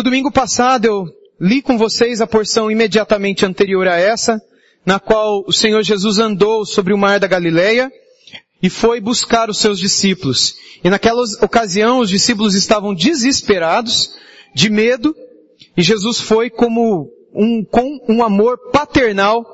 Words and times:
No 0.00 0.04
domingo 0.04 0.32
passado 0.32 0.86
eu 0.86 1.04
li 1.38 1.60
com 1.60 1.76
vocês 1.76 2.22
a 2.22 2.26
porção 2.26 2.70
imediatamente 2.70 3.44
anterior 3.44 3.86
a 3.86 3.98
essa, 3.98 4.40
na 4.82 4.98
qual 4.98 5.44
o 5.46 5.52
Senhor 5.52 5.82
Jesus 5.82 6.18
andou 6.18 6.64
sobre 6.64 6.94
o 6.94 6.96
mar 6.96 7.20
da 7.20 7.26
Galileia 7.26 7.92
e 8.62 8.70
foi 8.70 8.98
buscar 8.98 9.50
os 9.50 9.58
seus 9.58 9.78
discípulos. 9.78 10.54
E 10.82 10.88
naquela 10.88 11.22
ocasião 11.42 11.98
os 11.98 12.08
discípulos 12.08 12.54
estavam 12.54 12.94
desesperados, 12.94 14.14
de 14.54 14.70
medo, 14.70 15.14
e 15.76 15.82
Jesus 15.82 16.18
foi 16.18 16.48
como 16.48 17.10
um, 17.34 17.62
com 17.62 18.00
um 18.08 18.24
amor 18.24 18.56
paternal 18.72 19.44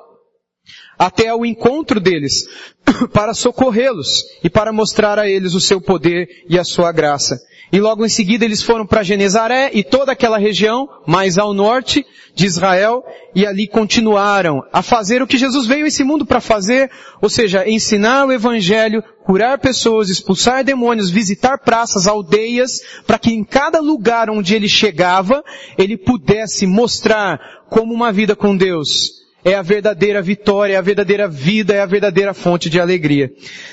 até 0.99 1.29
ao 1.29 1.45
encontro 1.45 2.01
deles, 2.01 2.49
para 3.13 3.35
socorrê-los 3.35 4.25
e 4.43 4.51
para 4.51 4.73
mostrar 4.73 5.19
a 5.19 5.29
eles 5.29 5.55
o 5.55 5.61
seu 5.61 5.81
poder 5.81 6.29
e 6.49 6.59
a 6.59 6.65
sua 6.65 6.93
graça. 6.93 7.39
E 7.73 7.81
logo 7.81 8.07
em 8.07 8.09
seguida 8.09 8.45
eles 8.45 8.63
foram 8.63 8.87
para 8.87 9.03
Genezaré 9.03 9.71
e 9.75 9.83
toda 9.83 10.13
aquela 10.13 10.39
região, 10.39 10.89
mais 11.07 11.37
ao 11.37 11.53
norte 11.53 12.07
de 12.33 12.47
Israel, 12.47 13.03
e 13.35 13.45
ali 13.45 13.67
continuaram 13.67 14.63
a 14.73 14.83
fazer 14.83 15.21
o 15.21 15.27
que 15.27 15.37
Jesus 15.37 15.67
veio 15.67 15.85
a 15.85 15.89
esse 15.89 16.05
mundo 16.05 16.25
para 16.25 16.41
fazer, 16.41 16.91
ou 17.21 17.29
seja, 17.29 17.69
ensinar 17.69 18.25
o 18.25 18.33
evangelho, 18.33 19.03
curar 19.25 19.59
pessoas, 19.59 20.09
expulsar 20.11 20.63
demônios, 20.63 21.11
visitar 21.11 21.59
praças, 21.59 22.07
aldeias, 22.07 22.81
para 23.05 23.19
que 23.19 23.33
em 23.33 23.43
cada 23.43 23.81
lugar 23.81 24.31
onde 24.31 24.55
ele 24.55 24.69
chegava, 24.69 25.43
ele 25.77 25.97
pudesse 25.97 26.67
mostrar 26.67 27.41
como 27.69 27.93
uma 27.93 28.13
vida 28.13 28.37
com 28.37 28.57
Deus 28.57 29.26
é 29.47 29.55
a 29.55 29.63
verdadeira 29.63 30.21
vitória, 30.21 30.75
é 30.75 30.77
a 30.77 30.83
verdadeira 30.83 31.29
vida, 31.29 31.73
é 31.73 31.81
a 31.81 31.87
verdadeira 31.87 32.35
fonte 32.35 32.69
de 32.69 32.81
alegria. 32.81 33.31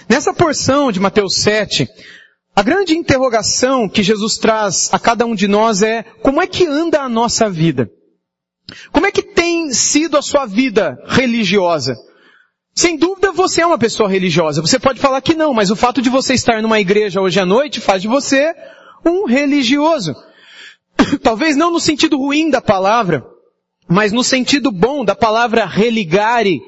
Nessa 0.08 0.32
porção 0.32 0.92
de 0.92 1.00
Mateus 1.00 1.38
7, 1.38 1.90
a 2.56 2.62
grande 2.62 2.96
interrogação 2.96 3.90
que 3.90 4.04
Jesus 4.04 4.38
traz 4.38 4.94
a 4.94 5.00
cada 5.00 5.26
um 5.26 5.34
de 5.34 5.48
nós 5.48 5.82
é 5.82 6.04
como 6.22 6.40
é 6.40 6.46
que 6.46 6.68
anda 6.68 7.02
a 7.02 7.10
nossa 7.10 7.50
vida? 7.50 7.90
Como 8.92 9.08
é 9.08 9.12
que 9.12 9.24
tem 9.24 9.74
sido 9.74 10.16
a 10.16 10.22
sua 10.22 10.46
vida 10.46 10.96
religiosa? 11.08 11.96
Sem 12.76 12.96
dúvida 12.96 13.32
você 13.32 13.62
é 13.62 13.66
uma 13.66 13.80
pessoa 13.80 14.08
religiosa. 14.08 14.62
Você 14.62 14.78
pode 14.78 15.00
falar 15.00 15.22
que 15.22 15.34
não, 15.34 15.56
mas 15.56 15.72
o 15.72 15.76
fato 15.76 16.04
de 16.04 16.10
você 16.10 16.36
estar 16.36 16.62
numa 16.62 16.80
igreja 16.80 17.20
hoje 17.20 17.40
à 17.40 17.48
noite 17.48 17.82
faz 17.82 18.00
de 18.00 18.08
você 18.08 18.54
um 19.04 19.26
religioso. 19.26 20.16
Talvez 21.24 21.56
não 21.56 21.72
no 21.72 21.80
sentido 21.80 22.16
ruim 22.16 22.52
da 22.52 22.62
palavra, 22.62 23.33
mas 23.88 24.12
no 24.12 24.24
sentido 24.24 24.72
bom 24.72 25.04
da 25.04 25.16
palavra 25.16 25.66
religare, 25.66 26.62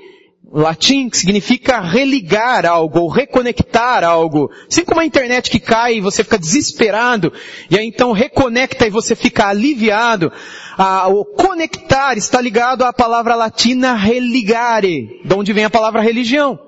latim 0.51 1.09
que 1.09 1.17
significa 1.17 1.81
religar 1.81 2.65
algo, 2.65 2.99
ou 2.99 3.09
reconectar 3.09 4.03
algo. 4.03 4.49
Assim 4.69 4.85
como 4.85 5.01
a 5.01 5.05
internet 5.05 5.49
que 5.49 5.59
cai 5.59 5.95
e 5.95 6.01
você 6.01 6.23
fica 6.23 6.37
desesperado, 6.37 7.33
e 7.69 7.77
aí 7.77 7.85
então 7.85 8.11
reconecta 8.11 8.87
e 8.87 8.89
você 8.89 9.15
fica 9.15 9.47
aliviado. 9.47 10.31
Ah, 10.77 11.07
o 11.07 11.25
conectar 11.25 12.17
está 12.17 12.39
ligado 12.39 12.83
à 12.83 12.93
palavra 12.93 13.35
latina 13.35 13.93
religare, 13.95 15.21
de 15.23 15.33
onde 15.33 15.53
vem 15.53 15.65
a 15.65 15.69
palavra 15.69 16.01
religião. 16.01 16.59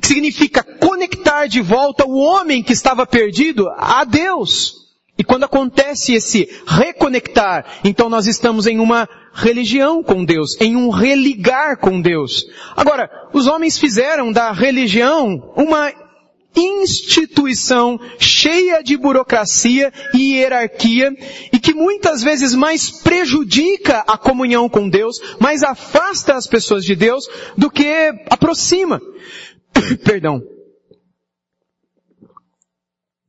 Que 0.00 0.08
significa 0.08 0.62
conectar 0.62 1.46
de 1.46 1.60
volta 1.60 2.04
o 2.04 2.18
homem 2.18 2.62
que 2.62 2.72
estava 2.72 3.06
perdido 3.06 3.66
a 3.78 4.04
Deus. 4.04 4.85
E 5.18 5.24
quando 5.24 5.44
acontece 5.44 6.12
esse 6.12 6.48
reconectar, 6.66 7.80
então 7.84 8.08
nós 8.08 8.26
estamos 8.26 8.66
em 8.66 8.78
uma 8.78 9.08
religião 9.32 10.02
com 10.02 10.24
Deus, 10.24 10.60
em 10.60 10.76
um 10.76 10.90
religar 10.90 11.78
com 11.78 12.00
Deus. 12.00 12.46
Agora, 12.76 13.10
os 13.32 13.46
homens 13.46 13.78
fizeram 13.78 14.30
da 14.30 14.52
religião 14.52 15.52
uma 15.56 15.90
instituição 16.54 17.98
cheia 18.18 18.82
de 18.82 18.96
burocracia 18.96 19.92
e 20.14 20.34
hierarquia 20.34 21.14
e 21.52 21.58
que 21.58 21.74
muitas 21.74 22.22
vezes 22.22 22.54
mais 22.54 22.90
prejudica 22.90 24.00
a 24.06 24.16
comunhão 24.16 24.68
com 24.68 24.88
Deus, 24.88 25.18
mais 25.38 25.62
afasta 25.62 26.34
as 26.34 26.46
pessoas 26.46 26.84
de 26.84 26.96
Deus 26.96 27.28
do 27.56 27.70
que 27.70 27.86
aproxima. 28.30 29.00
Perdão. 30.04 30.42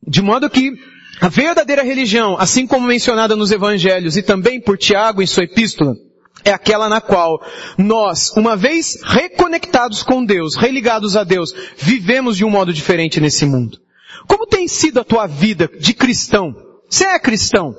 De 0.05 0.21
modo 0.21 0.49
que 0.49 0.71
a 1.19 1.29
verdadeira 1.29 1.83
religião, 1.83 2.37
assim 2.39 2.67
como 2.67 2.87
mencionada 2.87 3.35
nos 3.35 3.51
evangelhos 3.51 4.17
e 4.17 4.21
também 4.21 4.61
por 4.61 4.77
Tiago 4.77 5.21
em 5.21 5.25
sua 5.25 5.45
epístola, 5.45 5.95
é 6.43 6.51
aquela 6.51 6.87
na 6.87 7.01
qual 7.01 7.41
nós, 7.77 8.31
uma 8.37 8.55
vez 8.55 8.99
reconectados 9.03 10.03
com 10.03 10.23
Deus, 10.23 10.55
religados 10.55 11.15
a 11.15 11.23
Deus, 11.23 11.53
vivemos 11.77 12.37
de 12.37 12.45
um 12.45 12.49
modo 12.49 12.71
diferente 12.71 13.19
nesse 13.19 13.45
mundo. 13.45 13.79
Como 14.27 14.45
tem 14.45 14.67
sido 14.67 14.99
a 14.99 15.03
tua 15.03 15.25
vida 15.25 15.69
de 15.79 15.93
cristão? 15.93 16.55
Você 16.89 17.05
é 17.05 17.19
cristão? 17.19 17.75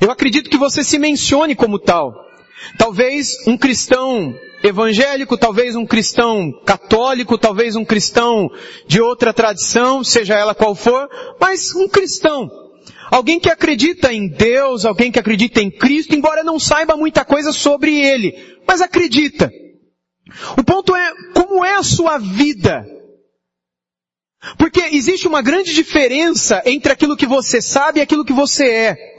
Eu 0.00 0.10
acredito 0.10 0.50
que 0.50 0.56
você 0.56 0.82
se 0.82 0.98
mencione 0.98 1.54
como 1.54 1.78
tal. 1.78 2.12
Talvez 2.78 3.46
um 3.46 3.56
cristão 3.56 4.34
evangélico, 4.62 5.36
talvez 5.36 5.76
um 5.76 5.84
cristão 5.84 6.50
católico, 6.64 7.36
talvez 7.36 7.76
um 7.76 7.84
cristão 7.84 8.50
de 8.86 9.00
outra 9.00 9.32
tradição, 9.32 10.02
seja 10.02 10.34
ela 10.34 10.54
qual 10.54 10.74
for, 10.74 11.08
mas 11.40 11.74
um 11.74 11.88
cristão. 11.88 12.48
Alguém 13.10 13.38
que 13.38 13.50
acredita 13.50 14.12
em 14.12 14.26
Deus, 14.28 14.84
alguém 14.84 15.12
que 15.12 15.18
acredita 15.18 15.60
em 15.60 15.70
Cristo, 15.70 16.16
embora 16.16 16.42
não 16.42 16.58
saiba 16.58 16.96
muita 16.96 17.24
coisa 17.24 17.52
sobre 17.52 17.94
Ele, 17.94 18.34
mas 18.66 18.80
acredita. 18.80 19.50
O 20.58 20.64
ponto 20.64 20.96
é, 20.96 21.12
como 21.34 21.64
é 21.64 21.74
a 21.74 21.82
sua 21.82 22.18
vida? 22.18 22.84
Porque 24.58 24.80
existe 24.80 25.28
uma 25.28 25.42
grande 25.42 25.74
diferença 25.74 26.62
entre 26.66 26.92
aquilo 26.92 27.16
que 27.16 27.26
você 27.26 27.60
sabe 27.60 28.00
e 28.00 28.02
aquilo 28.02 28.24
que 28.24 28.32
você 28.32 28.66
é. 28.66 29.13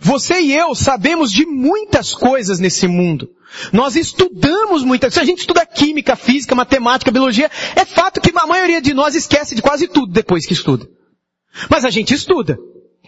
Você 0.00 0.40
e 0.40 0.52
eu 0.52 0.74
sabemos 0.74 1.30
de 1.30 1.44
muitas 1.44 2.14
coisas 2.14 2.58
nesse 2.58 2.88
mundo. 2.88 3.28
Nós 3.72 3.96
estudamos 3.96 4.82
muitas, 4.82 5.12
se 5.12 5.20
a 5.20 5.24
gente 5.24 5.40
estuda 5.40 5.66
química, 5.66 6.16
física, 6.16 6.54
matemática, 6.54 7.10
biologia, 7.10 7.50
é 7.76 7.84
fato 7.84 8.20
que 8.20 8.32
a 8.34 8.46
maioria 8.46 8.80
de 8.80 8.94
nós 8.94 9.14
esquece 9.14 9.54
de 9.54 9.60
quase 9.62 9.88
tudo 9.88 10.12
depois 10.12 10.46
que 10.46 10.54
estuda. 10.54 10.88
Mas 11.68 11.84
a 11.84 11.90
gente 11.90 12.14
estuda. 12.14 12.58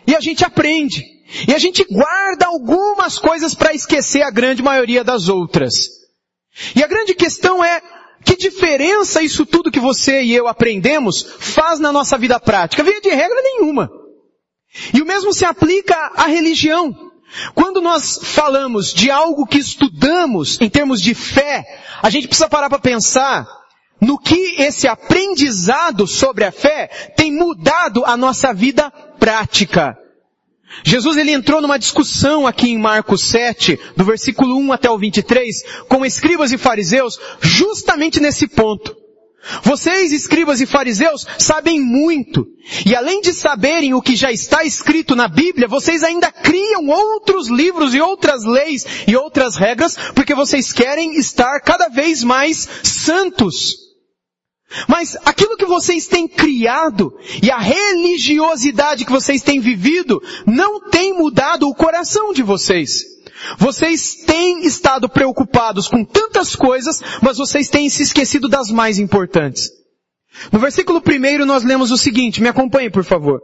E 0.07 0.15
a 0.15 0.21
gente 0.21 0.45
aprende. 0.45 1.03
E 1.49 1.55
a 1.55 1.59
gente 1.59 1.85
guarda 1.85 2.47
algumas 2.47 3.19
coisas 3.19 3.55
para 3.55 3.73
esquecer 3.73 4.23
a 4.23 4.31
grande 4.31 4.63
maioria 4.63 5.03
das 5.03 5.29
outras. 5.29 5.89
E 6.77 6.83
a 6.83 6.87
grande 6.87 7.15
questão 7.15 7.65
é, 7.65 7.81
que 8.25 8.37
diferença 8.37 9.23
isso 9.23 9.47
tudo 9.47 9.71
que 9.71 9.81
você 9.81 10.23
e 10.23 10.35
eu 10.35 10.47
aprendemos 10.47 11.23
faz 11.39 11.81
na 11.81 11.93
nossa 11.93 12.19
vida 12.19 12.39
prática? 12.39 12.83
Via 12.83 13.01
de 13.01 13.11
regra 13.11 13.41
nenhuma. 13.41 14.02
E 14.93 15.03
o 15.03 15.07
mesmo 15.07 15.33
se 15.33 15.45
aplica 15.45 15.95
à 16.17 16.27
religião. 16.27 17.13
Quando 17.55 17.81
nós 17.81 18.19
falamos 18.23 18.93
de 18.93 19.11
algo 19.11 19.47
que 19.47 19.59
estudamos 19.59 20.61
em 20.61 20.69
termos 20.69 21.01
de 21.01 21.15
fé, 21.15 21.65
a 22.03 22.11
gente 22.11 22.29
precisa 22.29 22.49
parar 22.49 22.69
para 22.69 22.79
pensar 22.79 23.47
no 24.01 24.19
que 24.19 24.61
esse 24.61 24.89
aprendizado 24.89 26.07
sobre 26.07 26.45
a 26.45 26.53
fé 26.53 26.89
tem 27.17 27.33
mudado 27.33 28.05
a 28.05 28.17
nossa 28.17 28.53
vida 28.53 28.91
prática. 29.19 29.97
Jesus 30.85 31.17
ele 31.17 31.33
entrou 31.33 31.61
numa 31.61 31.79
discussão 31.79 32.47
aqui 32.47 32.71
em 32.71 32.79
Marcos 32.79 33.23
7, 33.25 33.79
do 33.97 34.05
versículo 34.05 34.57
1 34.59 34.73
até 34.73 34.91
o 34.91 34.99
23, 34.99 35.63
com 35.89 36.05
escribas 36.05 36.51
e 36.51 36.59
fariseus, 36.59 37.19
justamente 37.41 38.19
nesse 38.21 38.49
ponto. 38.49 39.02
Vocês, 39.63 40.13
escribas 40.13 40.61
e 40.61 40.67
fariseus, 40.67 41.27
sabem 41.39 41.81
muito. 41.81 42.47
E 42.87 42.95
além 42.95 43.21
de 43.21 43.33
saberem 43.33 43.93
o 43.93 44.01
que 44.01 44.15
já 44.15 44.31
está 44.31 44.63
escrito 44.65 45.17
na 45.17 45.27
Bíblia, 45.27 45.67
vocês 45.67 46.05
ainda 46.05 46.31
criam 46.31 46.87
outros 46.89 47.49
livros 47.49 47.93
e 47.93 48.01
outras 48.01 48.45
leis 48.45 48.87
e 49.07 49.17
outras 49.17 49.57
regras, 49.57 49.97
porque 50.15 50.35
vocês 50.35 50.73
querem 50.73 51.17
estar 51.19 51.61
cada 51.61 51.89
vez 51.89 52.23
mais 52.23 52.69
santos. 52.85 53.83
Mas 54.89 55.17
aquilo 55.25 55.57
que 55.57 55.67
vocês 55.67 56.07
têm 56.07 56.29
criado 56.29 57.13
e 57.43 57.51
a 57.51 57.59
religiosidade 57.59 59.05
que 59.05 59.13
vocês 59.13 59.43
têm 59.43 59.61
vivido 59.61 60.23
não 60.47 60.89
tem 60.89 61.13
mudado 61.13 61.69
o 61.69 61.75
coração 61.75 62.33
de 62.33 62.43
vocês. 62.43 63.13
Vocês 63.59 64.25
têm 64.27 64.65
estado 64.65 65.09
preocupados 65.09 65.89
com 65.89 66.05
tantas 66.05 66.55
coisas, 66.55 67.01
mas 67.23 67.39
vocês 67.39 67.69
têm 67.69 67.89
se 67.89 68.03
esquecido 68.03 68.49
das 68.49 68.71
mais 68.71 68.99
importantes. 68.99 69.71
No 70.51 70.59
versículo 70.59 71.01
primeiro 71.01 71.45
nós 71.45 71.65
lemos 71.65 71.91
o 71.91 71.97
seguinte, 71.97 72.41
me 72.41 72.49
acompanhe 72.49 72.91
por 72.91 73.05
favor. 73.05 73.41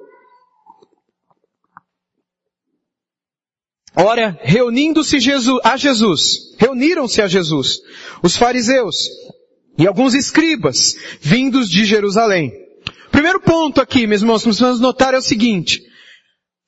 Ora, 3.96 4.38
reunindo-se 4.42 5.16
a 5.64 5.76
Jesus, 5.76 6.56
reuniram-se 6.56 7.20
a 7.20 7.26
Jesus, 7.26 7.80
os 8.22 8.36
fariseus 8.36 8.96
e 9.76 9.86
alguns 9.86 10.14
escribas, 10.14 10.96
vindos 11.20 11.68
de 11.68 11.84
Jerusalém. 11.84 12.52
Primeiro 13.10 13.40
ponto 13.40 13.80
aqui, 13.80 14.06
meus 14.06 14.20
irmãos, 14.20 14.42
que 14.42 14.48
precisamos 14.48 14.80
notar 14.80 15.14
é 15.14 15.18
o 15.18 15.22
seguinte, 15.22 15.82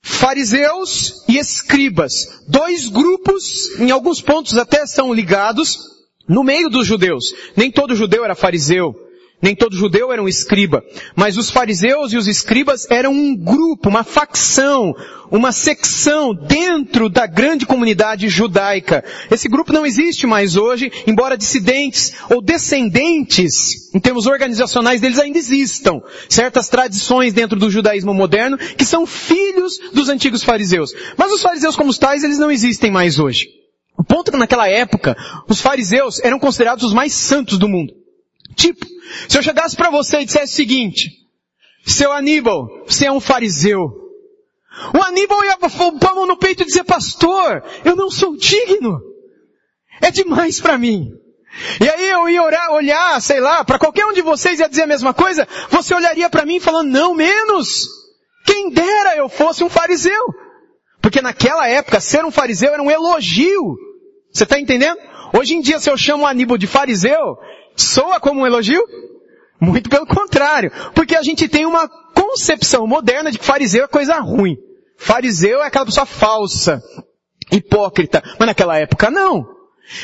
fariseus 0.03 1.23
e 1.27 1.37
escribas. 1.37 2.43
Dois 2.47 2.87
grupos, 2.87 3.79
em 3.79 3.91
alguns 3.91 4.21
pontos 4.21 4.57
até 4.57 4.85
são 4.85 5.13
ligados, 5.13 5.77
no 6.27 6.43
meio 6.43 6.69
dos 6.69 6.87
judeus. 6.87 7.33
Nem 7.55 7.71
todo 7.71 7.95
judeu 7.95 8.23
era 8.23 8.35
fariseu, 8.35 8.95
Nem 9.41 9.55
todo 9.55 9.75
judeu 9.75 10.11
era 10.11 10.21
um 10.21 10.27
escriba, 10.27 10.83
mas 11.15 11.37
os 11.37 11.49
fariseus 11.49 12.13
e 12.13 12.17
os 12.17 12.27
escribas 12.27 12.85
eram 12.91 13.11
um 13.11 13.35
grupo, 13.35 13.89
uma 13.89 14.03
facção, 14.03 14.93
uma 15.31 15.51
secção 15.51 16.33
dentro 16.33 17.09
da 17.09 17.25
grande 17.25 17.65
comunidade 17.65 18.29
judaica. 18.29 19.03
Esse 19.31 19.47
grupo 19.47 19.73
não 19.73 19.85
existe 19.85 20.27
mais 20.27 20.57
hoje, 20.57 20.91
embora 21.07 21.37
dissidentes 21.37 22.13
ou 22.29 22.41
descendentes, 22.41 23.93
em 23.95 23.99
termos 23.99 24.27
organizacionais 24.27 25.01
deles 25.01 25.19
ainda 25.19 25.37
existam 25.37 26.01
certas 26.29 26.69
tradições 26.69 27.33
dentro 27.33 27.57
do 27.57 27.71
judaísmo 27.71 28.13
moderno 28.13 28.57
que 28.57 28.85
são 28.85 29.05
filhos 29.07 29.79
dos 29.93 30.09
antigos 30.09 30.43
fariseus. 30.43 30.91
Mas 31.17 31.31
os 31.31 31.41
fariseus 31.41 31.75
como 31.75 31.91
tais, 31.97 32.23
eles 32.23 32.39
não 32.39 32.51
existem 32.51 32.89
mais 32.91 33.19
hoje. 33.19 33.47
O 33.97 34.03
ponto 34.03 34.29
é 34.29 34.31
que 34.31 34.37
naquela 34.37 34.67
época, 34.67 35.15
os 35.47 35.61
fariseus 35.61 36.19
eram 36.23 36.39
considerados 36.39 36.83
os 36.83 36.93
mais 36.93 37.13
santos 37.13 37.57
do 37.57 37.69
mundo. 37.69 38.00
Tipo, 38.61 38.85
se 39.27 39.37
eu 39.37 39.41
chegasse 39.41 39.75
para 39.75 39.89
você 39.89 40.19
e 40.19 40.25
dissesse 40.25 40.53
o 40.53 40.55
seguinte, 40.55 41.09
seu 41.83 42.11
Aníbal, 42.11 42.67
você 42.85 43.07
é 43.07 43.11
um 43.11 43.19
fariseu. 43.19 43.79
O 44.95 45.01
Aníbal 45.01 45.43
ia 45.45 45.57
pôr 45.57 45.71
a 46.07 46.13
mão 46.13 46.27
no 46.27 46.37
peito 46.37 46.61
e 46.61 46.65
dizer, 46.67 46.83
pastor, 46.83 47.63
eu 47.83 47.95
não 47.95 48.11
sou 48.11 48.37
digno. 48.37 49.01
É 49.99 50.11
demais 50.11 50.61
para 50.61 50.77
mim. 50.77 51.09
E 51.81 51.89
aí 51.89 52.09
eu 52.09 52.29
ia 52.29 52.43
orar, 52.43 52.71
olhar, 52.71 53.19
sei 53.19 53.39
lá, 53.39 53.65
para 53.65 53.79
qualquer 53.79 54.05
um 54.05 54.13
de 54.13 54.21
vocês 54.21 54.59
ia 54.59 54.69
dizer 54.69 54.83
a 54.83 54.87
mesma 54.87 55.13
coisa, 55.13 55.47
você 55.69 55.95
olharia 55.95 56.29
para 56.29 56.45
mim 56.45 56.59
falando, 56.59 56.91
não, 56.91 57.15
menos. 57.15 57.87
Quem 58.45 58.69
dera 58.69 59.15
eu 59.15 59.27
fosse 59.27 59.63
um 59.63 59.69
fariseu. 59.69 60.23
Porque 61.01 61.19
naquela 61.19 61.67
época, 61.67 61.99
ser 61.99 62.23
um 62.23 62.31
fariseu 62.31 62.73
era 62.73 62.83
um 62.83 62.91
elogio. 62.91 63.75
Você 64.31 64.43
está 64.43 64.59
entendendo? 64.59 64.99
Hoje 65.33 65.55
em 65.55 65.61
dia, 65.61 65.79
se 65.79 65.89
eu 65.89 65.97
chamo 65.97 66.27
Aníbal 66.27 66.59
de 66.59 66.67
fariseu, 66.67 67.37
soa 67.75 68.19
como 68.19 68.41
um 68.41 68.47
elogio? 68.47 68.83
Muito 69.59 69.89
pelo 69.89 70.05
contrário. 70.05 70.71
Porque 70.93 71.15
a 71.15 71.21
gente 71.21 71.47
tem 71.47 71.65
uma 71.65 71.87
concepção 72.13 72.87
moderna 72.87 73.31
de 73.31 73.37
que 73.37 73.45
fariseu 73.45 73.85
é 73.85 73.87
coisa 73.87 74.19
ruim. 74.19 74.57
Fariseu 74.97 75.61
é 75.61 75.67
aquela 75.67 75.85
pessoa 75.85 76.05
falsa, 76.05 76.81
hipócrita. 77.51 78.23
Mas 78.39 78.47
naquela 78.47 78.77
época 78.77 79.09
não. 79.09 79.60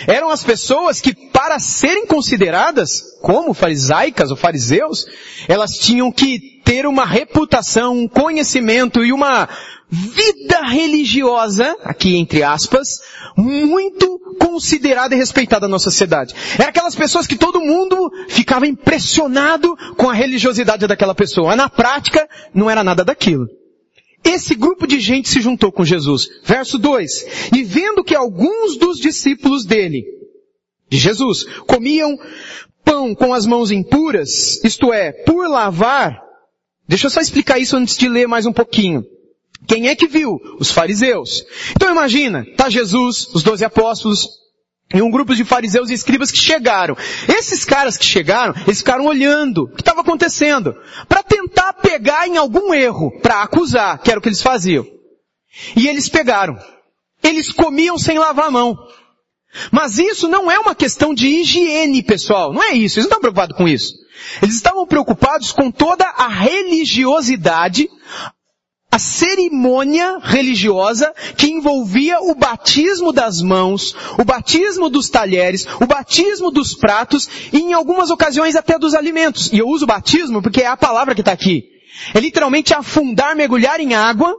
Eram 0.07 0.29
as 0.29 0.43
pessoas 0.43 0.99
que, 1.01 1.13
para 1.13 1.59
serem 1.59 2.05
consideradas 2.05 3.01
como 3.21 3.53
farisaicas 3.53 4.31
ou 4.31 4.37
fariseus, 4.37 5.05
elas 5.47 5.71
tinham 5.71 6.11
que 6.11 6.61
ter 6.63 6.85
uma 6.85 7.05
reputação, 7.05 7.93
um 7.93 8.07
conhecimento 8.07 9.03
e 9.05 9.13
uma 9.13 9.47
vida 9.89 10.61
religiosa, 10.63 11.75
aqui 11.83 12.17
entre 12.17 12.43
aspas, 12.43 12.99
muito 13.37 14.19
considerada 14.39 15.15
e 15.15 15.17
respeitada 15.17 15.67
na 15.67 15.79
sociedade. 15.79 16.35
Era 16.57 16.69
aquelas 16.69 16.95
pessoas 16.95 17.25
que 17.25 17.37
todo 17.37 17.61
mundo 17.61 18.11
ficava 18.27 18.67
impressionado 18.67 19.75
com 19.95 20.09
a 20.09 20.13
religiosidade 20.13 20.85
daquela 20.87 21.15
pessoa. 21.15 21.55
Na 21.55 21.69
prática, 21.69 22.27
não 22.53 22.69
era 22.69 22.83
nada 22.83 23.05
daquilo. 23.05 23.47
Esse 24.27 24.55
grupo 24.55 24.85
de 24.85 24.99
gente 24.99 25.29
se 25.29 25.39
juntou 25.39 25.71
com 25.71 25.85
Jesus. 25.85 26.27
Verso 26.43 26.77
2. 26.77 27.51
E 27.55 27.63
vendo 27.63 28.03
que 28.03 28.15
alguns 28.15 28.77
dos 28.77 28.99
discípulos 28.99 29.65
dele, 29.65 30.03
de 30.89 30.97
Jesus, 30.97 31.45
comiam 31.65 32.17
pão 32.83 33.15
com 33.15 33.33
as 33.33 33.45
mãos 33.45 33.71
impuras, 33.71 34.63
isto 34.63 34.93
é, 34.93 35.11
por 35.11 35.49
lavar, 35.49 36.21
deixa 36.87 37.07
eu 37.07 37.09
só 37.09 37.19
explicar 37.19 37.59
isso 37.59 37.75
antes 37.75 37.97
de 37.97 38.07
ler 38.07 38.27
mais 38.27 38.45
um 38.45 38.53
pouquinho. 38.53 39.03
Quem 39.67 39.87
é 39.89 39.95
que 39.95 40.07
viu? 40.07 40.39
Os 40.59 40.71
fariseus. 40.71 41.45
Então 41.71 41.91
imagina, 41.91 42.45
tá 42.55 42.69
Jesus, 42.69 43.27
os 43.33 43.43
doze 43.43 43.65
apóstolos, 43.65 44.27
e 44.93 45.01
um 45.01 45.11
grupo 45.11 45.35
de 45.35 45.43
fariseus 45.43 45.89
e 45.89 45.93
escribas 45.93 46.31
que 46.31 46.37
chegaram. 46.37 46.95
Esses 47.27 47.65
caras 47.65 47.97
que 47.97 48.05
chegaram, 48.05 48.53
eles 48.65 48.79
ficaram 48.79 49.05
olhando 49.05 49.63
o 49.63 49.67
que 49.75 49.81
estava 49.81 50.01
acontecendo, 50.01 50.75
para 51.09 51.21
tentar 51.23 51.73
pegar 51.73 52.27
em 52.27 52.37
algum 52.37 52.73
erro, 52.73 53.11
para 53.21 53.41
acusar, 53.41 53.99
que 53.99 54.09
era 54.09 54.19
o 54.19 54.21
que 54.21 54.29
eles 54.29 54.41
faziam. 54.41 54.85
E 55.75 55.87
eles 55.87 56.07
pegaram. 56.07 56.57
Eles 57.21 57.51
comiam 57.51 57.97
sem 57.97 58.17
lavar 58.17 58.45
a 58.45 58.51
mão. 58.51 58.77
Mas 59.71 59.97
isso 59.97 60.27
não 60.27 60.51
é 60.51 60.59
uma 60.59 60.75
questão 60.75 61.13
de 61.13 61.27
higiene, 61.27 62.03
pessoal. 62.03 62.53
Não 62.53 62.63
é 62.63 62.73
isso. 62.73 62.99
Eles 62.99 63.09
não 63.09 63.17
estão 63.17 63.19
preocupados 63.19 63.57
com 63.57 63.67
isso. 63.67 63.93
Eles 64.41 64.55
estavam 64.55 64.85
preocupados 64.85 65.51
com 65.51 65.71
toda 65.71 66.05
a 66.05 66.27
religiosidade, 66.27 67.89
a 68.97 68.99
cerimônia 68.99 70.17
religiosa 70.23 71.13
que 71.37 71.45
envolvia 71.45 72.19
o 72.19 72.33
batismo 72.33 73.13
das 73.13 73.43
mãos, 73.43 73.95
o 74.17 74.25
batismo 74.25 74.89
dos 74.89 75.07
talheres, 75.07 75.67
o 75.79 75.85
batismo 75.85 76.49
dos 76.49 76.73
pratos 76.73 77.29
e 77.53 77.59
em 77.59 77.73
algumas 77.73 78.09
ocasiões 78.09 78.55
até 78.55 78.79
dos 78.79 78.95
alimentos. 78.95 79.53
E 79.53 79.59
eu 79.59 79.67
uso 79.67 79.85
batismo 79.85 80.41
porque 80.41 80.61
é 80.61 80.65
a 80.65 80.75
palavra 80.75 81.13
que 81.13 81.21
está 81.21 81.31
aqui. 81.31 81.65
É 82.11 82.19
literalmente 82.19 82.73
afundar, 82.73 83.35
mergulhar 83.35 83.79
em 83.79 83.93
água, 83.93 84.35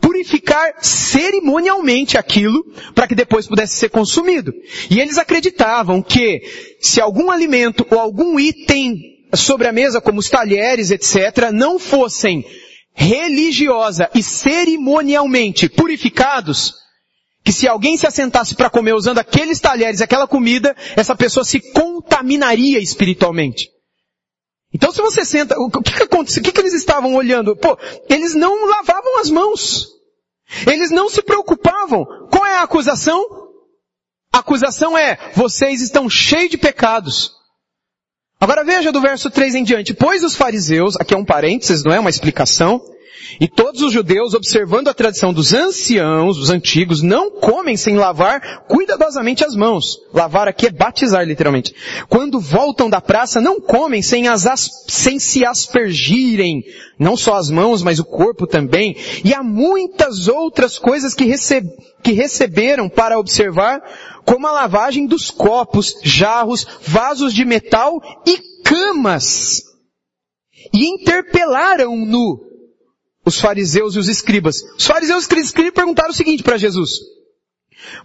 purificar 0.00 0.74
cerimonialmente 0.80 2.18
aquilo 2.18 2.64
para 2.96 3.06
que 3.06 3.14
depois 3.14 3.46
pudesse 3.46 3.76
ser 3.76 3.90
consumido. 3.90 4.52
E 4.90 4.98
eles 4.98 5.18
acreditavam 5.18 6.02
que 6.02 6.42
se 6.80 7.00
algum 7.00 7.30
alimento 7.30 7.86
ou 7.88 8.00
algum 8.00 8.40
item 8.40 9.20
sobre 9.36 9.68
a 9.68 9.72
mesa, 9.72 10.00
como 10.00 10.18
os 10.18 10.28
talheres, 10.28 10.90
etc., 10.90 11.52
não 11.52 11.78
fossem 11.78 12.44
religiosa 12.92 14.10
e 14.14 14.22
cerimonialmente 14.22 15.68
purificados, 15.68 16.74
que 17.44 17.52
se 17.52 17.66
alguém 17.66 17.96
se 17.96 18.06
assentasse 18.06 18.54
para 18.54 18.70
comer 18.70 18.94
usando 18.94 19.18
aqueles 19.18 19.60
talheres, 19.60 20.00
aquela 20.00 20.26
comida, 20.26 20.76
essa 20.96 21.16
pessoa 21.16 21.44
se 21.44 21.60
contaminaria 21.72 22.78
espiritualmente. 22.78 23.68
Então 24.72 24.92
se 24.92 25.00
você 25.00 25.24
senta, 25.24 25.58
o 25.58 25.70
que 25.70 25.92
que 25.92 26.02
aconteceu? 26.02 26.40
O 26.40 26.44
que 26.44 26.52
que 26.52 26.60
eles 26.60 26.74
estavam 26.74 27.14
olhando? 27.14 27.56
Pô, 27.56 27.76
eles 28.08 28.34
não 28.34 28.66
lavavam 28.68 29.18
as 29.18 29.30
mãos. 29.30 29.88
Eles 30.66 30.90
não 30.90 31.08
se 31.08 31.22
preocupavam. 31.22 32.04
Qual 32.30 32.46
é 32.46 32.56
a 32.56 32.62
acusação? 32.62 33.24
A 34.32 34.38
acusação 34.38 34.96
é, 34.96 35.32
vocês 35.34 35.80
estão 35.80 36.08
cheios 36.08 36.50
de 36.50 36.58
pecados. 36.58 37.39
Agora 38.40 38.64
veja 38.64 38.90
do 38.90 39.02
verso 39.02 39.30
3 39.30 39.56
em 39.56 39.62
diante. 39.62 39.92
Pois 39.92 40.24
os 40.24 40.34
fariseus, 40.34 40.96
aqui 40.96 41.12
é 41.12 41.16
um 41.16 41.24
parênteses, 41.24 41.84
não 41.84 41.92
é 41.92 42.00
uma 42.00 42.08
explicação, 42.08 42.82
e 43.40 43.48
todos 43.48 43.80
os 43.82 43.92
judeus, 43.92 44.34
observando 44.34 44.88
a 44.88 44.94
tradição 44.94 45.32
dos 45.32 45.52
anciãos, 45.52 46.38
os 46.38 46.50
antigos, 46.50 47.02
não 47.02 47.30
comem 47.30 47.76
sem 47.76 47.96
lavar 47.96 48.64
cuidadosamente 48.66 49.44
as 49.44 49.54
mãos. 49.54 49.98
Lavar 50.12 50.48
aqui 50.48 50.66
é 50.66 50.70
batizar, 50.70 51.24
literalmente. 51.24 51.74
Quando 52.08 52.40
voltam 52.40 52.90
da 52.90 53.00
praça, 53.00 53.40
não 53.40 53.60
comem 53.60 54.02
sem, 54.02 54.28
as 54.28 54.46
sem 54.88 55.18
se 55.18 55.44
aspergirem, 55.44 56.62
não 56.98 57.16
só 57.16 57.34
as 57.34 57.50
mãos, 57.50 57.82
mas 57.82 57.98
o 57.98 58.04
corpo 58.04 58.46
também. 58.46 58.96
E 59.24 59.32
há 59.32 59.42
muitas 59.42 60.28
outras 60.28 60.78
coisas 60.78 61.14
que, 61.14 61.24
que 62.02 62.12
receberam 62.12 62.88
para 62.88 63.18
observar, 63.18 63.80
como 64.24 64.46
a 64.46 64.52
lavagem 64.52 65.06
dos 65.06 65.30
copos, 65.30 65.96
jarros, 66.02 66.66
vasos 66.82 67.32
de 67.32 67.44
metal 67.44 68.00
e 68.26 68.38
camas. 68.62 69.62
E 70.74 70.86
interpelaram-no 70.86 72.49
os 73.24 73.40
fariseus 73.40 73.94
e 73.94 73.98
os 73.98 74.08
escribas. 74.08 74.62
Os 74.76 74.86
fariseus 74.86 75.24
e 75.24 75.34
os 75.34 75.46
escribas 75.46 75.72
perguntaram 75.72 76.10
o 76.10 76.14
seguinte 76.14 76.42
para 76.42 76.58
Jesus. 76.58 76.90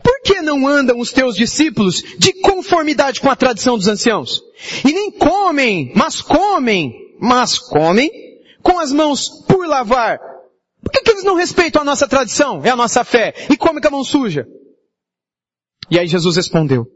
Por 0.04 0.22
que 0.22 0.42
não 0.42 0.68
andam 0.68 1.00
os 1.00 1.12
teus 1.12 1.36
discípulos 1.36 2.02
de 2.18 2.34
conformidade 2.42 3.20
com 3.20 3.30
a 3.30 3.36
tradição 3.36 3.78
dos 3.78 3.88
anciãos? 3.88 4.42
E 4.86 4.94
nem 4.94 5.12
comem, 5.12 5.92
mas 5.96 6.22
comem, 6.22 6.94
mas 7.20 7.60
comem 7.60 8.10
com 8.62 8.80
as 8.80 8.92
mãos 8.92 9.30
por 9.48 9.68
lavar. 9.68 10.20
Por 10.82 10.92
que, 10.92 11.02
que 11.02 11.12
eles 11.12 11.24
não 11.24 11.36
respeitam 11.36 11.82
a 11.82 11.86
nossa 11.86 12.08
tradição, 12.08 12.62
é 12.64 12.70
a 12.70 12.76
nossa 12.76 13.04
fé, 13.04 13.34
e 13.50 13.58
comem 13.58 13.82
com 13.82 13.88
a 13.88 13.92
mão 13.92 14.04
suja? 14.04 14.48
E 15.90 16.00
aí 16.00 16.08
Jesus 16.08 16.36
respondeu. 16.36 16.88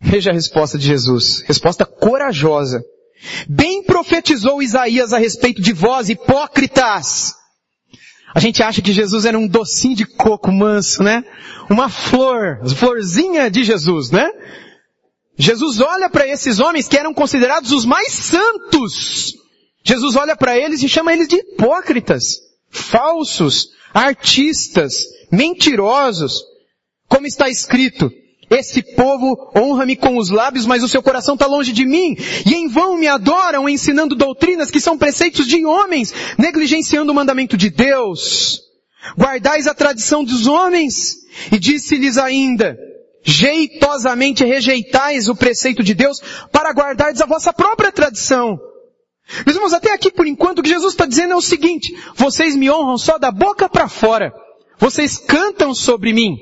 Veja 0.00 0.30
a 0.30 0.34
resposta 0.34 0.76
de 0.76 0.86
Jesus. 0.86 1.40
Resposta 1.46 1.86
corajosa. 1.86 2.84
Bem 3.48 3.82
profetizou 3.84 4.62
Isaías 4.62 5.12
a 5.12 5.18
respeito 5.18 5.62
de 5.62 5.72
vós, 5.72 6.08
hipócritas. 6.08 7.34
A 8.34 8.40
gente 8.40 8.62
acha 8.62 8.82
que 8.82 8.92
Jesus 8.92 9.24
era 9.24 9.38
um 9.38 9.46
docinho 9.46 9.94
de 9.94 10.04
coco 10.04 10.50
manso, 10.50 11.02
né? 11.02 11.24
Uma 11.70 11.88
flor, 11.88 12.60
florzinha 12.74 13.50
de 13.50 13.62
Jesus, 13.62 14.10
né? 14.10 14.28
Jesus 15.38 15.80
olha 15.80 16.10
para 16.10 16.26
esses 16.26 16.58
homens 16.58 16.88
que 16.88 16.96
eram 16.96 17.14
considerados 17.14 17.72
os 17.72 17.84
mais 17.84 18.12
santos. 18.12 19.34
Jesus 19.84 20.16
olha 20.16 20.36
para 20.36 20.56
eles 20.58 20.82
e 20.82 20.88
chama 20.88 21.12
eles 21.12 21.28
de 21.28 21.36
hipócritas, 21.36 22.38
falsos, 22.70 23.68
artistas, 23.92 25.04
mentirosos. 25.30 26.42
Como 27.08 27.26
está 27.26 27.48
escrito, 27.48 28.10
esse 28.54 28.82
povo 28.94 29.50
honra-me 29.56 29.96
com 29.96 30.16
os 30.16 30.30
lábios, 30.30 30.66
mas 30.66 30.82
o 30.82 30.88
seu 30.88 31.02
coração 31.02 31.34
está 31.34 31.46
longe 31.46 31.72
de 31.72 31.84
mim. 31.84 32.16
E 32.46 32.54
em 32.54 32.68
vão 32.68 32.96
me 32.96 33.08
adoram, 33.08 33.68
ensinando 33.68 34.14
doutrinas 34.14 34.70
que 34.70 34.80
são 34.80 34.96
preceitos 34.96 35.46
de 35.46 35.64
homens, 35.64 36.14
negligenciando 36.38 37.10
o 37.10 37.14
mandamento 37.14 37.56
de 37.56 37.70
Deus. 37.70 38.60
Guardais 39.18 39.66
a 39.66 39.74
tradição 39.74 40.24
dos 40.24 40.46
homens. 40.46 41.16
E 41.50 41.58
disse-lhes 41.58 42.16
ainda, 42.16 42.78
jeitosamente 43.24 44.44
rejeitais 44.44 45.28
o 45.28 45.34
preceito 45.34 45.82
de 45.82 45.94
Deus 45.94 46.20
para 46.52 46.72
guardardes 46.72 47.20
a 47.20 47.26
vossa 47.26 47.52
própria 47.52 47.90
tradição. 47.90 48.58
Meus 49.44 49.56
irmãos, 49.56 49.72
até 49.72 49.92
aqui 49.92 50.12
por 50.12 50.26
enquanto 50.26 50.58
o 50.58 50.62
que 50.62 50.68
Jesus 50.68 50.92
está 50.92 51.06
dizendo 51.06 51.32
é 51.32 51.36
o 51.36 51.40
seguinte, 51.40 51.92
vocês 52.14 52.54
me 52.54 52.70
honram 52.70 52.98
só 52.98 53.18
da 53.18 53.30
boca 53.30 53.68
para 53.68 53.88
fora. 53.88 54.32
Vocês 54.78 55.18
cantam 55.18 55.74
sobre 55.74 56.12
mim. 56.12 56.36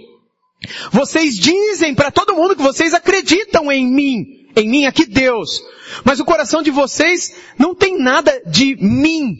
Vocês 0.90 1.36
dizem 1.36 1.94
para 1.94 2.10
todo 2.10 2.34
mundo 2.34 2.56
que 2.56 2.62
vocês 2.62 2.94
acreditam 2.94 3.70
em 3.70 3.86
mim. 3.86 4.24
Em 4.54 4.68
mim 4.68 4.84
aqui 4.86 5.06
Deus. 5.06 5.62
Mas 6.04 6.20
o 6.20 6.24
coração 6.24 6.62
de 6.62 6.70
vocês 6.70 7.34
não 7.58 7.74
tem 7.74 7.98
nada 7.98 8.42
de 8.46 8.76
mim 8.76 9.36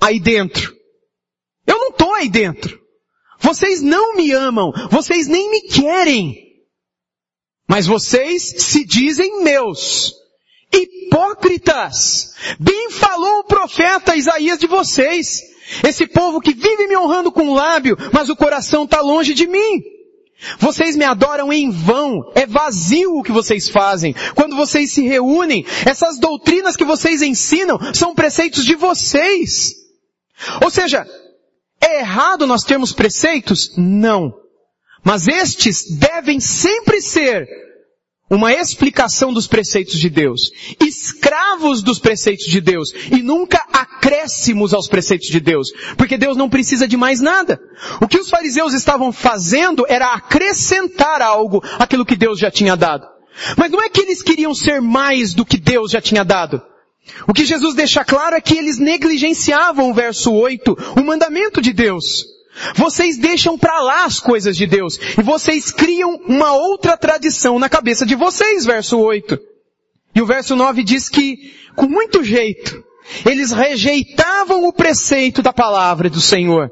aí 0.00 0.18
dentro. 0.18 0.74
Eu 1.66 1.78
não 1.78 1.88
estou 1.88 2.14
aí 2.14 2.28
dentro. 2.28 2.80
Vocês 3.40 3.82
não 3.82 4.16
me 4.16 4.32
amam. 4.32 4.72
Vocês 4.90 5.26
nem 5.26 5.50
me 5.50 5.62
querem. 5.62 6.46
Mas 7.68 7.86
vocês 7.86 8.42
se 8.58 8.84
dizem 8.84 9.42
meus. 9.42 10.14
Hipócritas! 10.72 12.34
Bem 12.58 12.90
falou 12.90 13.40
o 13.40 13.44
profeta 13.44 14.16
Isaías 14.16 14.58
de 14.58 14.66
vocês. 14.66 15.42
Esse 15.84 16.06
povo 16.06 16.40
que 16.40 16.54
vive 16.54 16.86
me 16.86 16.96
honrando 16.96 17.32
com 17.32 17.48
o 17.48 17.54
lábio, 17.54 17.96
mas 18.12 18.28
o 18.28 18.36
coração 18.36 18.84
está 18.84 19.00
longe 19.00 19.34
de 19.34 19.46
mim. 19.46 19.95
Vocês 20.58 20.96
me 20.96 21.04
adoram 21.04 21.52
em 21.52 21.70
vão, 21.70 22.30
é 22.34 22.46
vazio 22.46 23.18
o 23.18 23.22
que 23.22 23.32
vocês 23.32 23.68
fazem. 23.68 24.14
Quando 24.34 24.54
vocês 24.54 24.92
se 24.92 25.02
reúnem, 25.02 25.64
essas 25.86 26.18
doutrinas 26.18 26.76
que 26.76 26.84
vocês 26.84 27.22
ensinam 27.22 27.78
são 27.94 28.14
preceitos 28.14 28.64
de 28.64 28.74
vocês. 28.74 29.74
Ou 30.62 30.70
seja, 30.70 31.06
é 31.80 32.00
errado 32.00 32.46
nós 32.46 32.64
termos 32.64 32.92
preceitos? 32.92 33.72
Não. 33.76 34.32
Mas 35.02 35.26
estes 35.26 35.96
devem 35.98 36.40
sempre 36.40 37.00
ser 37.00 37.46
uma 38.28 38.52
explicação 38.52 39.32
dos 39.32 39.46
preceitos 39.46 39.98
de 39.98 40.10
Deus, 40.10 40.50
escravos 40.80 41.82
dos 41.82 41.98
preceitos 41.98 42.46
de 42.46 42.60
Deus 42.60 42.92
e 43.12 43.22
nunca 43.22 43.64
acréscimos 43.72 44.74
aos 44.74 44.88
preceitos 44.88 45.28
de 45.28 45.38
Deus, 45.38 45.68
porque 45.96 46.18
Deus 46.18 46.36
não 46.36 46.48
precisa 46.48 46.88
de 46.88 46.96
mais 46.96 47.20
nada. 47.20 47.60
O 48.00 48.08
que 48.08 48.18
os 48.18 48.28
fariseus 48.28 48.74
estavam 48.74 49.12
fazendo 49.12 49.86
era 49.88 50.12
acrescentar 50.12 51.22
algo 51.22 51.62
àquilo 51.78 52.04
que 52.04 52.16
Deus 52.16 52.38
já 52.38 52.50
tinha 52.50 52.76
dado. 52.76 53.06
Mas 53.56 53.70
não 53.70 53.82
é 53.82 53.88
que 53.88 54.00
eles 54.00 54.22
queriam 54.22 54.54
ser 54.54 54.80
mais 54.80 55.34
do 55.34 55.44
que 55.44 55.58
Deus 55.58 55.92
já 55.92 56.00
tinha 56.00 56.24
dado. 56.24 56.60
O 57.28 57.32
que 57.32 57.44
Jesus 57.44 57.74
deixa 57.74 58.04
claro 58.04 58.34
é 58.34 58.40
que 58.40 58.56
eles 58.56 58.78
negligenciavam 58.78 59.90
o 59.90 59.94
verso 59.94 60.32
8, 60.32 60.76
o 60.96 61.04
mandamento 61.04 61.60
de 61.60 61.72
Deus. 61.72 62.35
Vocês 62.74 63.18
deixam 63.18 63.58
para 63.58 63.80
lá 63.80 64.04
as 64.04 64.18
coisas 64.18 64.56
de 64.56 64.66
Deus 64.66 64.98
e 65.18 65.22
vocês 65.22 65.70
criam 65.70 66.16
uma 66.26 66.54
outra 66.54 66.96
tradição 66.96 67.58
na 67.58 67.68
cabeça 67.68 68.06
de 68.06 68.14
vocês, 68.14 68.64
verso 68.64 68.98
8. 68.98 69.38
E 70.14 70.22
o 70.22 70.26
verso 70.26 70.56
9 70.56 70.82
diz 70.82 71.08
que, 71.08 71.54
com 71.74 71.86
muito 71.86 72.24
jeito, 72.24 72.82
eles 73.24 73.52
rejeitavam 73.52 74.66
o 74.66 74.72
preceito 74.72 75.42
da 75.42 75.52
palavra 75.52 76.08
do 76.08 76.20
Senhor 76.20 76.70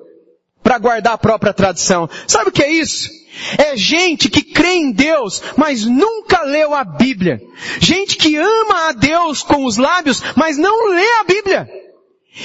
para 0.62 0.78
guardar 0.78 1.12
a 1.12 1.18
própria 1.18 1.52
tradição. 1.52 2.08
Sabe 2.26 2.48
o 2.48 2.52
que 2.52 2.62
é 2.62 2.72
isso? 2.72 3.10
É 3.58 3.76
gente 3.76 4.30
que 4.30 4.42
crê 4.42 4.74
em 4.74 4.92
Deus, 4.92 5.42
mas 5.56 5.84
nunca 5.84 6.42
leu 6.42 6.72
a 6.74 6.84
Bíblia. 6.84 7.40
Gente 7.80 8.16
que 8.16 8.36
ama 8.36 8.88
a 8.88 8.92
Deus 8.92 9.42
com 9.42 9.64
os 9.64 9.76
lábios, 9.76 10.22
mas 10.36 10.56
não 10.56 10.88
lê 10.88 11.06
a 11.20 11.24
Bíblia. 11.24 11.68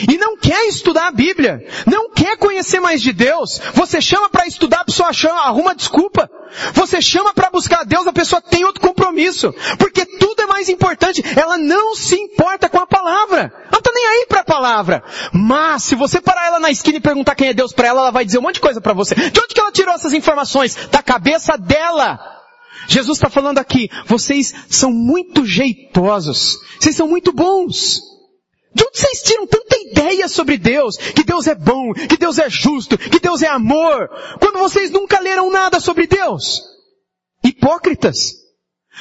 E 0.07 0.17
não 0.17 0.37
quer 0.37 0.67
estudar 0.67 1.07
a 1.07 1.11
Bíblia, 1.11 1.65
não 1.87 2.11
quer 2.11 2.37
conhecer 2.37 2.79
mais 2.79 3.01
de 3.01 3.11
Deus. 3.11 3.59
Você 3.73 3.99
chama 3.99 4.29
para 4.29 4.45
estudar, 4.45 4.81
a 4.81 4.85
pessoa 4.85 5.11
chama, 5.11 5.41
arruma 5.41 5.73
desculpa. 5.73 6.29
Você 6.73 7.01
chama 7.01 7.33
para 7.33 7.49
buscar 7.49 7.81
a 7.81 7.83
Deus, 7.83 8.05
a 8.05 8.13
pessoa 8.13 8.39
tem 8.39 8.63
outro 8.63 8.81
compromisso. 8.81 9.51
Porque 9.79 10.05
tudo 10.05 10.43
é 10.43 10.45
mais 10.45 10.69
importante. 10.69 11.23
Ela 11.35 11.57
não 11.57 11.95
se 11.95 12.15
importa 12.15 12.69
com 12.69 12.77
a 12.77 12.85
palavra. 12.85 13.51
Ela 13.51 13.69
não 13.71 13.81
tá 13.81 13.91
nem 13.91 14.05
aí 14.05 14.25
para 14.27 14.41
a 14.41 14.45
palavra. 14.45 15.03
Mas 15.33 15.83
se 15.83 15.95
você 15.95 16.21
parar 16.21 16.45
ela 16.45 16.59
na 16.59 16.69
esquina 16.69 16.97
e 16.97 17.01
perguntar 17.01 17.33
quem 17.33 17.47
é 17.49 17.53
Deus 17.53 17.73
para 17.73 17.87
ela, 17.87 18.01
ela 18.01 18.11
vai 18.11 18.25
dizer 18.25 18.37
um 18.37 18.43
monte 18.43 18.55
de 18.55 18.61
coisa 18.61 18.79
para 18.79 18.93
você. 18.93 19.15
De 19.15 19.39
onde 19.39 19.55
que 19.55 19.59
ela 19.59 19.71
tirou 19.71 19.93
essas 19.93 20.13
informações? 20.13 20.75
Da 20.91 21.01
cabeça 21.01 21.57
dela. 21.57 22.19
Jesus 22.87 23.17
está 23.17 23.29
falando 23.29 23.59
aqui, 23.59 23.89
vocês 24.05 24.53
são 24.69 24.91
muito 24.91 25.45
jeitosos. 25.45 26.59
Vocês 26.79 26.95
são 26.95 27.07
muito 27.07 27.31
bons. 27.31 28.18
De 28.73 28.83
onde 28.83 28.99
vocês 28.99 29.23
tiram 29.23 29.47
tanta 29.47 29.77
ideia 29.77 30.27
sobre 30.27 30.57
Deus? 30.57 30.95
Que 30.97 31.23
Deus 31.23 31.47
é 31.47 31.55
bom, 31.55 31.93
que 31.93 32.17
Deus 32.17 32.37
é 32.37 32.49
justo, 32.49 32.97
que 32.97 33.19
Deus 33.19 33.41
é 33.41 33.47
amor, 33.47 34.09
quando 34.39 34.59
vocês 34.59 34.91
nunca 34.91 35.19
leram 35.19 35.49
nada 35.51 35.79
sobre 35.79 36.05
Deus? 36.05 36.61
Hipócritas. 37.43 38.35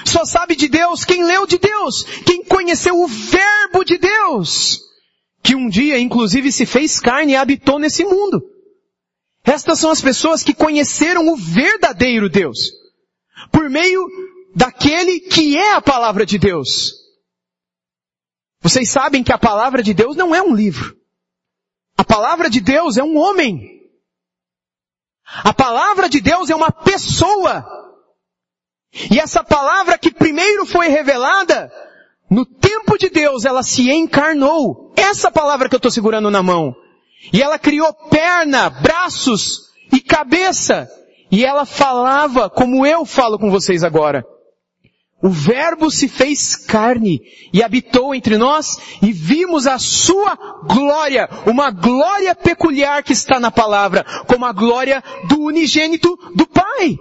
Só 0.05 0.25
sabe 0.25 0.55
de 0.55 0.69
Deus 0.69 1.05
quem 1.05 1.25
leu 1.25 1.47
de 1.47 1.59
Deus, 1.59 2.05
quem 2.25 2.45
conheceu 2.45 2.99
o 2.99 3.07
verbo 3.07 3.85
de 3.85 3.99
Deus, 3.99 4.81
que 5.43 5.55
um 5.55 5.69
dia 5.69 5.99
inclusive 5.99 6.53
se 6.53 6.65
fez 6.65 7.01
carne 7.01 7.33
e 7.33 7.37
habitou 7.37 7.79
nesse 7.79 8.05
mundo. 8.05 8.43
Estas 9.45 9.79
são 9.79 9.91
as 9.91 10.01
pessoas 10.01 10.43
que 10.43 10.55
conheceram 10.55 11.29
o 11.29 11.37
verdadeiro 11.37 12.29
Deus, 12.29 12.59
por 13.51 13.69
meio 13.69 14.07
daquele 14.55 15.21
que 15.21 15.57
é 15.57 15.75
a 15.75 15.81
palavra 15.81 16.25
de 16.25 16.39
Deus. 16.39 17.08
Vocês 18.61 18.91
sabem 18.91 19.23
que 19.23 19.33
a 19.33 19.39
palavra 19.39 19.83
de 19.83 19.95
Deus 19.95 20.17
não 20.17 20.35
é 20.35 20.43
um 20.43 20.55
livro. 20.55 20.97
A 21.97 22.05
palavra 22.05 22.51
de 22.51 22.61
Deus 22.61 22.97
é 22.97 23.03
um 23.03 23.17
homem. 23.17 23.79
A 25.45 25.53
palavra 25.53 26.09
de 26.09 26.21
Deus 26.21 26.51
é 26.51 26.55
uma 26.55 26.71
pessoa. 26.71 27.65
E 29.11 29.19
essa 29.19 29.45
palavra 29.45 29.99
que 29.99 30.11
primeiro 30.11 30.65
foi 30.65 30.89
revelada, 30.89 31.71
no 32.31 32.45
tempo 32.45 32.97
de 32.99 33.09
Deus 33.09 33.45
ela 33.45 33.63
se 33.63 33.91
encarnou. 33.91 34.93
Essa 34.97 35.31
palavra 35.31 35.69
que 35.69 35.75
eu 35.75 35.79
estou 35.79 35.91
segurando 35.91 36.31
na 36.31 36.43
mão. 36.43 36.75
E 37.33 37.43
ela 37.43 37.59
criou 37.59 37.93
perna, 38.11 38.71
braços 38.71 39.69
e 39.93 40.01
cabeça. 40.01 40.89
E 41.31 41.45
ela 41.45 41.67
falava 41.67 42.49
como 42.49 42.87
eu 42.87 43.05
falo 43.05 43.39
com 43.39 43.51
vocês 43.51 43.85
agora. 43.85 44.25
O 45.21 45.31
verbo 45.31 45.91
se 45.91 46.07
fez 46.07 46.55
carne 46.55 47.21
e 47.53 47.61
habitou 47.61 48.15
entre 48.15 48.39
nós 48.39 48.79
e 49.03 49.13
vimos 49.13 49.67
a 49.67 49.77
sua 49.77 50.37
glória, 50.69 51.29
uma 51.45 51.73
glória 51.73 52.37
peculiar 52.37 53.03
que 53.03 53.13
está 53.13 53.41
na 53.41 53.51
palavra, 53.51 54.05
como 54.29 54.47
a 54.47 54.53
glória 54.53 55.03
do 55.29 55.41
unigênito 55.41 56.17
do 56.37 56.47
Pai. 56.47 56.97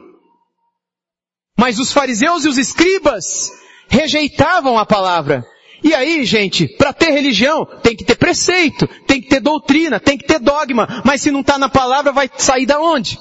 Mas 1.60 1.78
os 1.78 1.92
fariseus 1.92 2.44
e 2.44 2.50
os 2.50 2.58
escribas 2.58 3.52
rejeitavam 3.88 4.80
a 4.80 4.86
palavra. 4.86 5.46
E 5.84 5.94
aí, 5.94 6.26
gente, 6.26 6.68
para 6.68 6.92
ter 6.92 7.12
religião, 7.12 7.68
tem 7.84 7.96
que 7.96 8.04
ter 8.04 8.16
preceito, 8.16 8.88
tem 9.06 9.22
que 9.22 9.30
ter 9.30 9.40
doutrina, 9.40 10.00
tem 10.00 10.18
que 10.18 10.26
ter 10.26 10.40
dogma, 10.40 11.04
mas 11.06 11.22
se 11.22 11.30
não 11.30 11.42
está 11.42 11.60
na 11.60 11.70
palavra, 11.70 12.12
vai 12.12 12.30
sair 12.36 12.66
da 12.66 12.80
onde? 12.80 13.20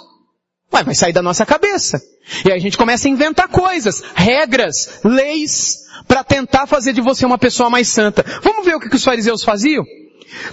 Vai, 0.70 0.84
vai 0.84 0.94
sair 0.94 1.12
da 1.12 1.22
nossa 1.22 1.46
cabeça. 1.46 2.00
E 2.44 2.50
aí 2.50 2.58
a 2.58 2.60
gente 2.60 2.76
começa 2.76 3.08
a 3.08 3.10
inventar 3.10 3.48
coisas, 3.48 4.02
regras, 4.14 5.00
leis, 5.04 5.86
para 6.06 6.24
tentar 6.24 6.66
fazer 6.66 6.92
de 6.92 7.00
você 7.00 7.24
uma 7.24 7.38
pessoa 7.38 7.70
mais 7.70 7.88
santa. 7.88 8.24
Vamos 8.42 8.64
ver 8.64 8.76
o 8.76 8.80
que, 8.80 8.88
que 8.88 8.96
os 8.96 9.04
fariseus 9.04 9.42
faziam? 9.42 9.84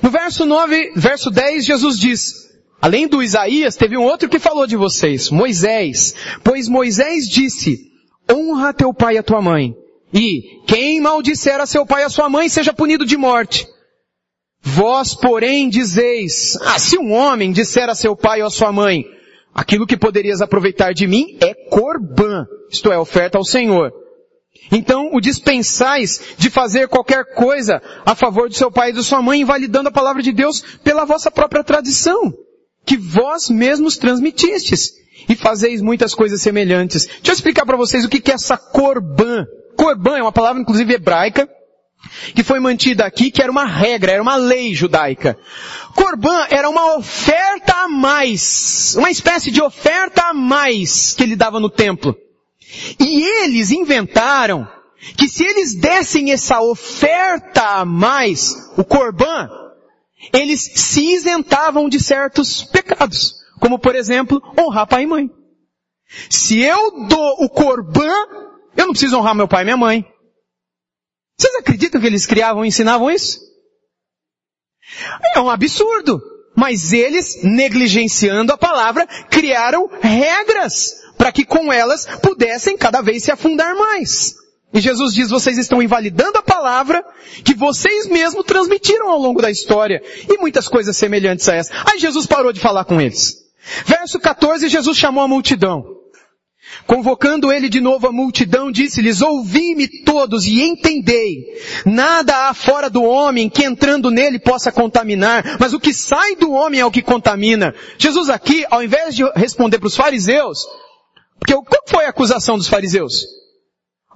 No 0.02 0.10
verso 0.10 0.46
9, 0.46 0.94
verso 0.96 1.30
10, 1.30 1.66
Jesus 1.66 2.00
diz, 2.00 2.34
além 2.82 3.08
do 3.08 3.24
Isaías, 3.24 3.76
teve 3.76 3.98
um 3.98 4.04
outro 4.04 4.30
que 4.30 4.40
falou 4.40 4.68
de 4.68 4.78
vocês, 4.78 5.30
Moisés. 5.30 6.14
Pois 6.44 6.68
Moisés 6.70 7.28
disse, 7.28 7.92
honra 8.32 8.74
teu 8.74 8.94
pai 8.94 9.16
e 9.16 9.18
a 9.18 9.24
tua 9.24 9.42
mãe. 9.42 9.74
E 10.14 10.62
quem 10.68 11.02
maldisser 11.02 11.60
a 11.60 11.66
seu 11.66 11.86
pai 11.86 12.04
e 12.04 12.06
a 12.06 12.10
sua 12.10 12.30
mãe 12.30 12.48
seja 12.48 12.72
punido 12.72 13.06
de 13.06 13.18
morte. 13.18 13.68
Vós, 14.62 15.14
porém, 15.14 15.68
dizeis, 15.68 16.56
ah, 16.62 16.80
se 16.80 16.98
um 16.98 17.12
homem 17.12 17.52
disser 17.52 17.90
a 17.90 17.96
seu 17.96 18.16
pai 18.16 18.42
ou 18.42 18.48
a 18.48 18.52
sua 18.52 18.72
mãe, 18.72 19.04
Aquilo 19.54 19.86
que 19.86 19.98
poderias 19.98 20.42
aproveitar 20.42 20.94
de 20.94 21.06
mim 21.06 21.38
é 21.42 21.54
corbã, 21.70 22.46
isto 22.72 22.92
é, 22.92 22.98
oferta 22.98 23.38
ao 23.38 23.46
Senhor. 23.46 23.92
Então 24.72 25.10
o 25.14 25.20
dispensais 25.20 26.36
de 26.38 26.50
fazer 26.50 26.88
qualquer 26.88 27.34
coisa 27.36 27.82
a 28.06 28.16
favor 28.16 28.50
do 28.50 28.56
seu 28.56 28.72
pai 28.72 28.90
e 28.90 28.94
da 28.94 29.04
sua 29.04 29.22
mãe, 29.22 29.42
invalidando 29.42 29.90
a 29.90 29.92
palavra 29.92 30.24
de 30.24 30.32
Deus 30.32 30.62
pela 30.84 31.06
vossa 31.06 31.30
própria 31.30 31.64
tradição, 31.64 32.34
que 32.86 32.98
vós 32.98 33.50
mesmos 33.50 33.98
transmitistes, 33.98 34.94
e 35.30 35.36
fazeis 35.36 35.82
muitas 35.82 36.14
coisas 36.14 36.42
semelhantes. 36.42 37.06
Deixa 37.06 37.32
eu 37.32 37.34
explicar 37.34 37.66
para 37.66 37.78
vocês 37.78 38.04
o 38.04 38.10
que 38.10 38.32
é 38.32 38.36
essa 38.36 38.58
corbã. 38.58 39.46
Corbã 39.78 40.18
é 40.18 40.22
uma 40.22 40.32
palavra 40.32 40.62
inclusive 40.62 40.94
hebraica, 40.94 41.48
que 42.36 42.44
foi 42.44 42.60
mantida 42.60 43.06
aqui, 43.06 43.32
que 43.32 43.42
era 43.42 43.52
uma 43.52 43.66
regra, 43.66 44.12
era 44.12 44.22
uma 44.22 44.36
lei 44.36 44.74
judaica. 44.74 45.38
Corban 45.96 46.48
era 46.50 46.70
uma 46.70 46.98
oferta 46.98 47.74
a 47.74 47.88
mais, 47.88 48.96
uma 48.98 49.10
espécie 49.10 49.52
de 49.52 49.62
oferta 49.62 50.30
a 50.30 50.34
mais 50.34 51.14
que 51.14 51.24
ele 51.24 51.36
dava 51.36 51.60
no 51.60 51.70
templo. 51.70 52.16
E 53.00 53.24
eles 53.44 53.72
inventaram 53.72 54.68
que 55.18 55.28
se 55.28 55.44
eles 55.44 55.76
dessem 55.76 56.32
essa 56.32 56.62
oferta 56.62 57.62
a 57.62 57.86
mais, 57.86 58.72
o 58.78 58.84
Corban, 58.84 59.50
eles 60.32 60.72
se 60.76 61.14
isentavam 61.14 61.90
de 61.90 62.00
certos 62.00 62.64
pecados, 62.64 63.36
como 63.60 63.78
por 63.78 63.96
exemplo, 63.96 64.42
honrar 64.58 64.88
pai 64.88 65.04
e 65.04 65.08
mãe. 65.08 65.30
Se 66.30 66.60
eu 66.62 67.08
dou 67.08 67.44
o 67.44 67.50
corbã, 67.50 68.12
eu 68.78 68.86
não 68.86 68.92
preciso 68.92 69.18
honrar 69.18 69.36
meu 69.36 69.48
pai 69.48 69.64
e 69.64 69.66
minha 69.66 69.78
mãe. 69.78 70.06
Vocês 71.38 71.56
acreditam 71.56 72.00
que 72.00 72.08
eles 72.08 72.26
criavam 72.26 72.64
e 72.64 72.68
ensinavam 72.68 73.10
isso? 73.10 73.40
É 75.36 75.40
um 75.40 75.50
absurdo. 75.50 76.22
Mas 76.56 76.94
eles, 76.94 77.44
negligenciando 77.44 78.54
a 78.54 78.58
palavra, 78.58 79.08
criaram 79.30 79.90
regras 80.02 80.94
para 81.18 81.32
que 81.32 81.46
com 81.46 81.74
elas 81.74 82.06
pudessem 82.22 82.78
cada 82.78 83.02
vez 83.02 83.24
se 83.24 83.32
afundar 83.32 83.76
mais. 83.76 84.36
E 84.74 84.80
Jesus 84.80 85.14
diz, 85.14 85.30
vocês 85.30 85.58
estão 85.58 85.82
invalidando 85.82 86.38
a 86.38 86.44
palavra 86.44 87.04
que 87.44 87.54
vocês 87.54 88.08
mesmos 88.08 88.46
transmitiram 88.46 89.10
ao 89.10 89.20
longo 89.20 89.42
da 89.42 89.52
história. 89.52 90.02
E 90.28 90.38
muitas 90.38 90.68
coisas 90.68 90.98
semelhantes 90.98 91.48
a 91.48 91.56
essa. 91.56 91.72
Aí 91.86 92.00
Jesus 92.00 92.26
parou 92.26 92.52
de 92.52 92.60
falar 92.60 92.84
com 92.84 93.00
eles. 93.00 93.36
Verso 93.86 94.20
14, 94.20 94.68
Jesus 94.68 94.98
chamou 94.98 95.24
a 95.24 95.28
multidão. 95.28 95.93
Convocando 96.86 97.52
ele 97.52 97.70
de 97.70 97.80
novo 97.80 98.08
a 98.08 98.12
multidão, 98.12 98.72
disse-lhes, 98.72 99.22
ouvi-me 99.22 99.88
todos 100.04 100.46
e 100.46 100.62
entendei. 100.62 101.46
Nada 101.86 102.50
há 102.50 102.54
fora 102.54 102.90
do 102.90 103.04
homem 103.04 103.50
que 103.50 103.64
entrando 103.64 104.12
nele 104.12 104.40
possa 104.40 104.72
contaminar, 104.72 105.58
mas 105.60 105.74
o 105.74 105.80
que 105.80 105.94
sai 105.94 106.36
do 106.36 106.52
homem 106.52 106.80
é 106.80 106.86
o 106.86 106.92
que 106.92 107.02
contamina. 107.02 107.74
Jesus 107.98 108.30
aqui, 108.30 108.66
ao 108.70 108.84
invés 108.84 109.16
de 109.16 109.24
responder 109.36 109.80
para 109.80 109.88
os 109.88 109.96
fariseus, 109.96 110.60
porque 111.40 111.54
qual 111.54 111.84
foi 111.88 112.06
a 112.06 112.10
acusação 112.10 112.58
dos 112.58 112.68
fariseus? 112.68 113.26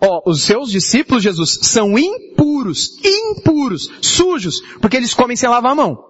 Ó, 0.02 0.22
oh, 0.26 0.32
os 0.32 0.44
seus 0.44 0.70
discípulos, 0.70 1.24
Jesus, 1.24 1.60
são 1.64 1.98
impuros, 1.98 3.00
impuros, 3.04 3.90
sujos, 4.02 4.62
porque 4.80 4.96
eles 4.96 5.14
comem 5.14 5.36
sem 5.36 5.50
lavar 5.50 5.72
a 5.72 5.76
mão. 5.76 6.07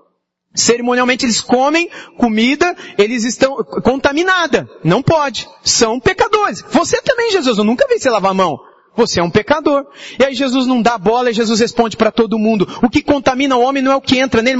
Cerimonialmente 0.55 1.25
eles 1.25 1.39
comem 1.39 1.89
comida, 2.17 2.75
eles 2.97 3.23
estão 3.23 3.57
contaminada. 3.83 4.67
Não 4.83 5.03
pode. 5.03 5.47
São 5.63 5.99
pecadores. 5.99 6.63
Você 6.69 7.01
também, 7.01 7.31
Jesus, 7.31 7.57
eu 7.57 7.63
nunca 7.63 7.87
vi 7.87 7.99
você 7.99 8.09
lavar 8.09 8.31
a 8.31 8.33
mão. 8.33 8.57
Você 8.95 9.19
é 9.19 9.23
um 9.23 9.29
pecador. 9.29 9.85
E 10.19 10.23
aí 10.23 10.33
Jesus 10.33 10.65
não 10.65 10.81
dá 10.81 10.97
bola 10.97 11.29
e 11.29 11.33
Jesus 11.33 11.59
responde 11.59 11.95
para 11.95 12.11
todo 12.11 12.39
mundo. 12.39 12.67
O 12.81 12.89
que 12.89 13.03
contamina 13.03 13.55
o 13.55 13.61
homem 13.61 13.83
não 13.83 13.91
é 13.91 13.95
o 13.95 14.01
que 14.01 14.17
entra 14.17 14.41
nele, 14.41 14.57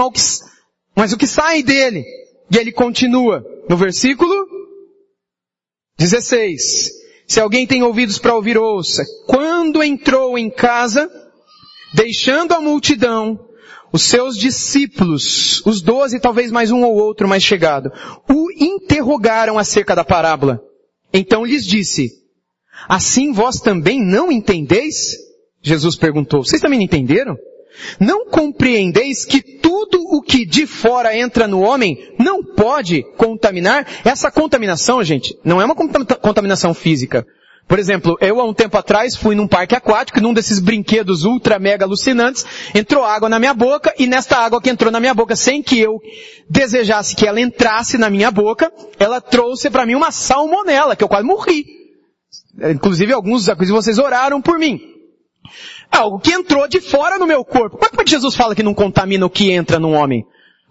mas 0.96 1.13
o 1.13 1.17
que, 1.17 1.25
sai 1.25 1.63
dele. 1.63 2.03
E 2.51 2.58
ele 2.58 2.72
continua 2.72 3.44
no 3.67 3.75
versículo 3.75 4.48
16. 5.98 6.91
Se 7.27 7.41
alguém 7.41 7.65
tem 7.65 7.82
ouvidos 7.82 8.20
para 8.20 8.36
ouvir, 8.36 8.58
ouça. 8.58 9.03
Quando 9.25 9.84
entrou 9.84 10.38
em 10.38 10.50
casa, 10.50 11.10
deixando 11.96 12.53
a 12.53 12.62
multidão, 12.62 13.47
os 13.91 14.03
seus 14.03 14.38
discípulos, 14.38 15.65
os 15.65 15.82
doze, 15.82 16.20
talvez 16.20 16.51
mais 16.51 16.72
um 16.72 16.84
ou 16.84 16.96
outro 16.96 17.27
mais 17.27 17.44
chegado, 17.44 17.91
o 18.29 18.51
interrogaram 18.51 19.58
acerca 19.58 19.96
da 19.96 20.03
parábola. 20.03 20.62
Então 21.13 21.46
lhes 21.46 21.65
disse, 21.65 22.12
assim 22.88 23.32
vós 23.32 23.60
também 23.60 24.03
não 24.03 24.32
entendeis? 24.32 25.15
Jesus 25.62 25.96
perguntou, 25.96 26.44
vocês 26.44 26.62
também 26.62 26.79
não 26.79 26.86
entenderam? 26.86 27.38
Não 28.00 28.25
compreendeis 28.25 29.24
que 29.24 29.41
tudo 29.41 30.01
o 30.01 30.22
que 30.22 30.46
de 30.46 30.65
fora 30.65 31.15
entra 31.15 31.48
no 31.48 31.62
homem 31.62 31.98
não 32.17 32.44
pode 32.44 33.03
contaminar? 33.17 33.88
Essa 34.03 34.32
contaminação, 34.32 35.03
gente, 35.03 35.38
não 35.44 35.62
é 35.62 35.65
uma 35.65 35.75
contaminação 35.75 36.74
física. 36.74 37.25
Por 37.68 37.80
exemplo, 37.80 38.18
eu 38.22 38.40
há 38.40 38.46
um 38.46 38.54
tempo 38.54 38.78
atrás 38.78 39.16
fui 39.16 39.36
num 39.36 39.48
parque 39.48 39.76
aquático 39.76 40.20
e 40.20 40.22
num 40.22 40.34
desses 40.34 40.60
brinquedos 40.60 41.26
ultra 41.26 41.60
mega 41.60 41.84
alucinantes, 41.84 42.46
entrou 42.74 43.04
água 43.04 43.28
na 43.28 43.40
minha 43.40 43.54
boca 43.54 43.94
e 44.00 44.08
nesta 44.08 44.38
água 44.38 44.62
que 44.62 44.70
entrou 44.70 44.90
na 44.90 45.02
minha 45.02 45.14
boca 45.14 45.36
sem 45.36 45.62
que 45.62 45.78
eu 45.78 46.00
desejasse 46.50 47.14
que 47.14 47.28
ela 47.28 47.42
entrasse 47.42 47.98
na 47.98 48.10
minha 48.10 48.32
boca, 48.32 48.72
ela 48.98 49.20
trouxe 49.20 49.70
para 49.70 49.86
mim 49.86 49.96
uma 49.96 50.12
salmonela, 50.12 50.96
que 50.96 51.04
eu 51.04 51.10
quase 51.10 51.28
morri. 51.28 51.66
Inclusive 52.74 53.12
alguns 53.12 53.46
de 53.46 53.72
vocês 53.72 54.00
oraram 54.00 54.42
por 54.42 54.58
mim. 54.58 54.80
Algo 55.92 56.20
que 56.20 56.32
entrou 56.32 56.68
de 56.70 56.80
fora 56.80 57.18
no 57.18 57.28
meu 57.28 57.44
corpo. 57.44 57.78
Como 57.78 58.02
é 58.02 58.04
que 58.04 58.12
Jesus 58.12 58.34
fala 58.34 58.56
que 58.56 58.64
não 58.64 58.74
contamina 58.74 59.26
o 59.26 59.30
que 59.30 59.52
entra 59.52 59.78
no 59.78 59.92
homem? 59.92 60.26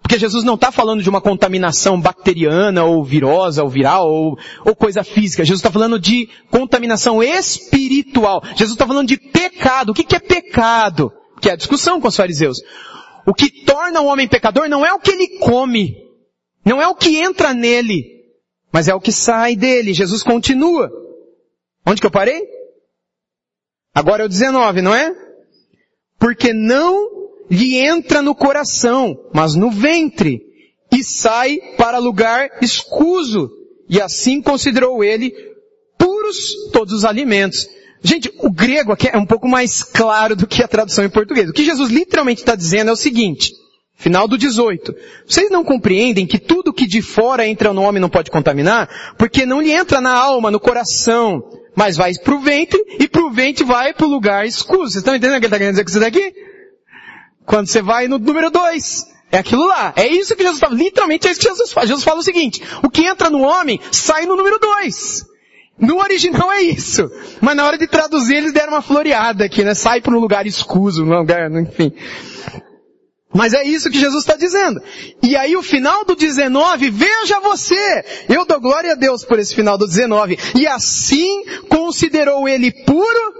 Porque 0.07 0.19
Jesus 0.19 0.45
não 0.45 0.55
está 0.55 0.71
falando 0.71 1.03
de 1.03 1.09
uma 1.09 1.19
contaminação 1.19 1.99
bacteriana 1.99 2.85
ou 2.85 3.03
virosa 3.03 3.61
ou 3.61 3.69
viral 3.69 4.09
ou, 4.09 4.39
ou 4.63 4.73
coisa 4.73 5.03
física. 5.03 5.43
Jesus 5.43 5.59
está 5.59 5.69
falando 5.69 5.99
de 5.99 6.29
contaminação 6.49 7.21
espiritual. 7.21 8.41
Jesus 8.55 8.71
está 8.71 8.87
falando 8.87 9.09
de 9.09 9.17
pecado. 9.17 9.89
O 9.89 9.93
que, 9.93 10.05
que 10.05 10.15
é 10.15 10.19
pecado? 10.19 11.11
Que 11.41 11.49
é 11.49 11.51
a 11.51 11.57
discussão 11.57 11.99
com 11.99 12.07
os 12.07 12.15
fariseus. 12.15 12.59
O 13.25 13.33
que 13.33 13.65
torna 13.65 13.99
o 13.99 14.05
homem 14.05 14.29
pecador 14.29 14.69
não 14.69 14.85
é 14.85 14.93
o 14.93 14.99
que 14.99 15.11
ele 15.11 15.39
come. 15.39 15.97
Não 16.63 16.81
é 16.81 16.87
o 16.87 16.95
que 16.95 17.17
entra 17.17 17.53
nele. 17.53 18.01
Mas 18.71 18.87
é 18.87 18.95
o 18.95 19.01
que 19.01 19.11
sai 19.11 19.57
dele. 19.57 19.93
Jesus 19.93 20.23
continua. 20.23 20.89
Onde 21.85 21.99
que 21.99 22.07
eu 22.07 22.11
parei? 22.11 22.47
Agora 23.93 24.23
é 24.23 24.25
o 24.25 24.29
19, 24.29 24.81
não 24.81 24.95
é? 24.95 25.13
Porque 26.17 26.53
não 26.53 27.16
lhe 27.49 27.77
entra 27.77 28.21
no 28.21 28.35
coração, 28.35 29.17
mas 29.33 29.55
no 29.55 29.71
ventre, 29.71 30.41
e 30.91 31.03
sai 31.03 31.59
para 31.77 31.97
lugar 31.97 32.49
escuso. 32.61 33.49
E 33.89 34.01
assim 34.01 34.41
considerou 34.41 35.03
ele 35.03 35.33
puros 35.97 36.71
todos 36.71 36.93
os 36.93 37.05
alimentos. 37.05 37.67
Gente, 38.01 38.31
o 38.39 38.51
grego 38.51 38.91
aqui 38.91 39.09
é 39.11 39.17
um 39.17 39.25
pouco 39.25 39.47
mais 39.47 39.81
claro 39.81 40.35
do 40.35 40.45
que 40.45 40.63
a 40.63 40.67
tradução 40.67 41.03
em 41.03 41.09
português. 41.09 41.49
O 41.49 41.53
que 41.53 41.65
Jesus 41.65 41.89
literalmente 41.89 42.41
está 42.41 42.55
dizendo 42.55 42.89
é 42.89 42.93
o 42.93 42.97
seguinte, 42.97 43.53
final 43.95 44.27
do 44.27 44.37
18. 44.37 44.93
Vocês 45.25 45.49
não 45.49 45.63
compreendem 45.63 46.27
que 46.27 46.37
tudo 46.37 46.73
que 46.73 46.85
de 46.85 47.01
fora 47.01 47.47
entra 47.47 47.73
no 47.73 47.81
homem 47.81 48.01
não 48.01 48.09
pode 48.09 48.29
contaminar? 48.29 49.15
Porque 49.17 49.45
não 49.45 49.61
lhe 49.61 49.71
entra 49.71 49.99
na 49.99 50.13
alma, 50.13 50.51
no 50.51 50.59
coração, 50.59 51.41
mas 51.75 51.97
vai 51.97 52.13
para 52.13 52.35
o 52.35 52.39
ventre, 52.39 52.79
e 52.99 53.07
para 53.07 53.25
o 53.25 53.31
ventre 53.31 53.63
vai 53.63 53.93
para 53.93 54.05
o 54.05 54.09
lugar 54.09 54.45
escuso. 54.45 54.91
Vocês 54.91 54.97
estão 54.97 55.15
entendendo 55.15 55.37
o 55.37 55.39
que 55.39 55.45
ele 55.45 55.47
está 55.47 55.57
querendo 55.57 55.73
dizer 55.73 55.83
com 55.83 55.89
isso 55.89 55.99
daqui? 55.99 56.46
Quando 57.47 57.67
você 57.67 57.81
vai 57.81 58.09
no 58.09 58.19
número 58.19 58.51
2, 58.51 59.07
é 59.31 59.37
aquilo 59.37 59.65
lá. 59.65 59.93
É 59.95 60.05
isso 60.05 60.35
que 60.35 60.43
Jesus 60.43 60.59
fala. 60.59 60.75
Literalmente 60.75 61.29
é 61.29 61.31
isso 61.31 61.39
que 61.39 61.47
Jesus 61.47 61.71
fala. 61.71 61.87
Jesus 61.87 62.03
fala 62.03 62.19
o 62.19 62.23
seguinte, 62.23 62.61
o 62.83 62.89
que 62.89 63.05
entra 63.05 63.29
no 63.29 63.39
homem, 63.39 63.79
sai 63.89 64.25
no 64.25 64.35
número 64.35 64.59
2. 64.59 65.25
No 65.79 65.99
original 65.99 66.51
é 66.51 66.61
isso. 66.61 67.09
Mas 67.39 67.55
na 67.55 67.65
hora 67.65 67.77
de 67.77 67.87
traduzir 67.87 68.35
eles 68.35 68.51
deram 68.51 68.73
uma 68.73 68.81
floreada 68.81 69.45
aqui, 69.45 69.63
né? 69.63 69.73
Sai 69.73 70.01
para 70.01 70.13
um 70.13 70.19
lugar 70.19 70.45
escuso, 70.45 71.05
um 71.05 71.17
lugar, 71.17 71.49
enfim. 71.51 71.93
Mas 73.33 73.53
é 73.53 73.63
isso 73.63 73.89
que 73.89 73.99
Jesus 73.99 74.23
está 74.23 74.35
dizendo. 74.35 74.81
E 75.23 75.37
aí 75.37 75.55
o 75.55 75.63
final 75.63 76.03
do 76.03 76.15
19, 76.15 76.89
veja 76.89 77.39
você! 77.39 78.03
Eu 78.27 78.45
dou 78.45 78.59
glória 78.59 78.91
a 78.91 78.95
Deus 78.95 79.23
por 79.23 79.39
esse 79.39 79.55
final 79.55 79.77
do 79.77 79.87
19. 79.87 80.37
E 80.53 80.67
assim 80.67 81.45
considerou 81.69 82.49
ele 82.49 82.71
puro 82.83 83.36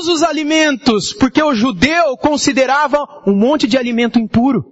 todos 0.00 0.08
os 0.08 0.22
alimentos, 0.22 1.12
porque 1.12 1.42
o 1.42 1.54
judeu 1.54 2.16
considerava 2.16 3.06
um 3.26 3.34
monte 3.34 3.66
de 3.66 3.76
alimento 3.76 4.18
impuro. 4.18 4.64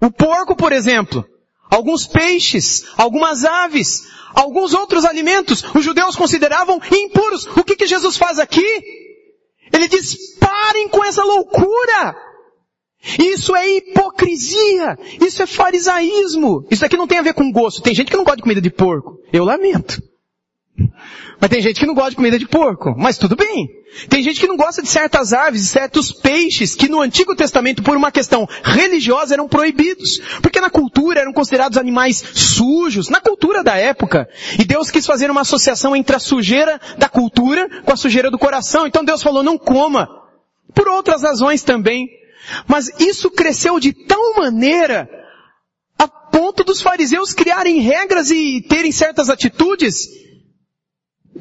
O 0.00 0.10
porco, 0.10 0.56
por 0.56 0.72
exemplo, 0.72 1.24
alguns 1.70 2.06
peixes, 2.06 2.84
algumas 2.96 3.44
aves, 3.44 4.02
alguns 4.34 4.74
outros 4.74 5.04
alimentos, 5.04 5.64
os 5.74 5.84
judeus 5.84 6.16
consideravam 6.16 6.80
impuros. 6.90 7.46
O 7.56 7.62
que, 7.62 7.76
que 7.76 7.86
Jesus 7.86 8.16
faz 8.16 8.40
aqui? 8.40 8.66
Ele 9.72 9.86
diz, 9.86 10.36
parem 10.38 10.88
com 10.88 11.04
essa 11.04 11.22
loucura! 11.22 12.16
Isso 13.18 13.54
é 13.54 13.68
hipocrisia. 13.68 14.96
Isso 15.20 15.42
é 15.42 15.46
farisaísmo. 15.46 16.66
Isso 16.70 16.84
aqui 16.84 16.96
não 16.96 17.06
tem 17.06 17.18
a 17.18 17.22
ver 17.22 17.34
com 17.34 17.50
gosto. 17.50 17.82
Tem 17.82 17.94
gente 17.94 18.10
que 18.10 18.16
não 18.16 18.22
gosta 18.22 18.36
de 18.36 18.42
comida 18.42 18.60
de 18.60 18.70
porco. 18.70 19.18
Eu 19.32 19.44
lamento. 19.44 20.00
Mas 21.40 21.50
tem 21.50 21.60
gente 21.60 21.80
que 21.80 21.86
não 21.86 21.94
gosta 21.94 22.10
de 22.10 22.16
comida 22.16 22.38
de 22.38 22.46
porco. 22.46 22.94
Mas 22.96 23.18
tudo 23.18 23.34
bem. 23.34 23.68
Tem 24.08 24.22
gente 24.22 24.40
que 24.40 24.46
não 24.46 24.56
gosta 24.56 24.80
de 24.80 24.88
certas 24.88 25.32
aves, 25.32 25.62
de 25.62 25.68
certos 25.68 26.12
peixes, 26.12 26.74
que 26.74 26.88
no 26.88 27.00
Antigo 27.00 27.34
Testamento, 27.34 27.82
por 27.82 27.96
uma 27.96 28.10
questão 28.10 28.48
religiosa, 28.62 29.34
eram 29.34 29.48
proibidos. 29.48 30.20
Porque 30.40 30.60
na 30.60 30.70
cultura 30.70 31.20
eram 31.20 31.32
considerados 31.32 31.76
animais 31.76 32.22
sujos, 32.34 33.08
na 33.08 33.20
cultura 33.20 33.62
da 33.62 33.76
época. 33.76 34.28
E 34.58 34.64
Deus 34.64 34.90
quis 34.90 35.04
fazer 35.04 35.30
uma 35.30 35.42
associação 35.42 35.96
entre 35.96 36.16
a 36.16 36.20
sujeira 36.20 36.80
da 36.96 37.08
cultura 37.08 37.68
com 37.82 37.92
a 37.92 37.96
sujeira 37.96 38.30
do 38.30 38.38
coração. 38.38 38.86
Então 38.86 39.04
Deus 39.04 39.22
falou, 39.22 39.42
não 39.42 39.58
coma. 39.58 40.08
Por 40.74 40.88
outras 40.88 41.22
razões 41.22 41.62
também. 41.62 42.08
Mas 42.66 42.88
isso 43.00 43.30
cresceu 43.30 43.78
de 43.78 43.92
tal 43.92 44.36
maneira 44.36 45.08
a 45.98 46.08
ponto 46.08 46.64
dos 46.64 46.80
fariseus 46.80 47.32
criarem 47.32 47.80
regras 47.80 48.30
e 48.30 48.62
terem 48.68 48.90
certas 48.90 49.28
atitudes 49.28 50.22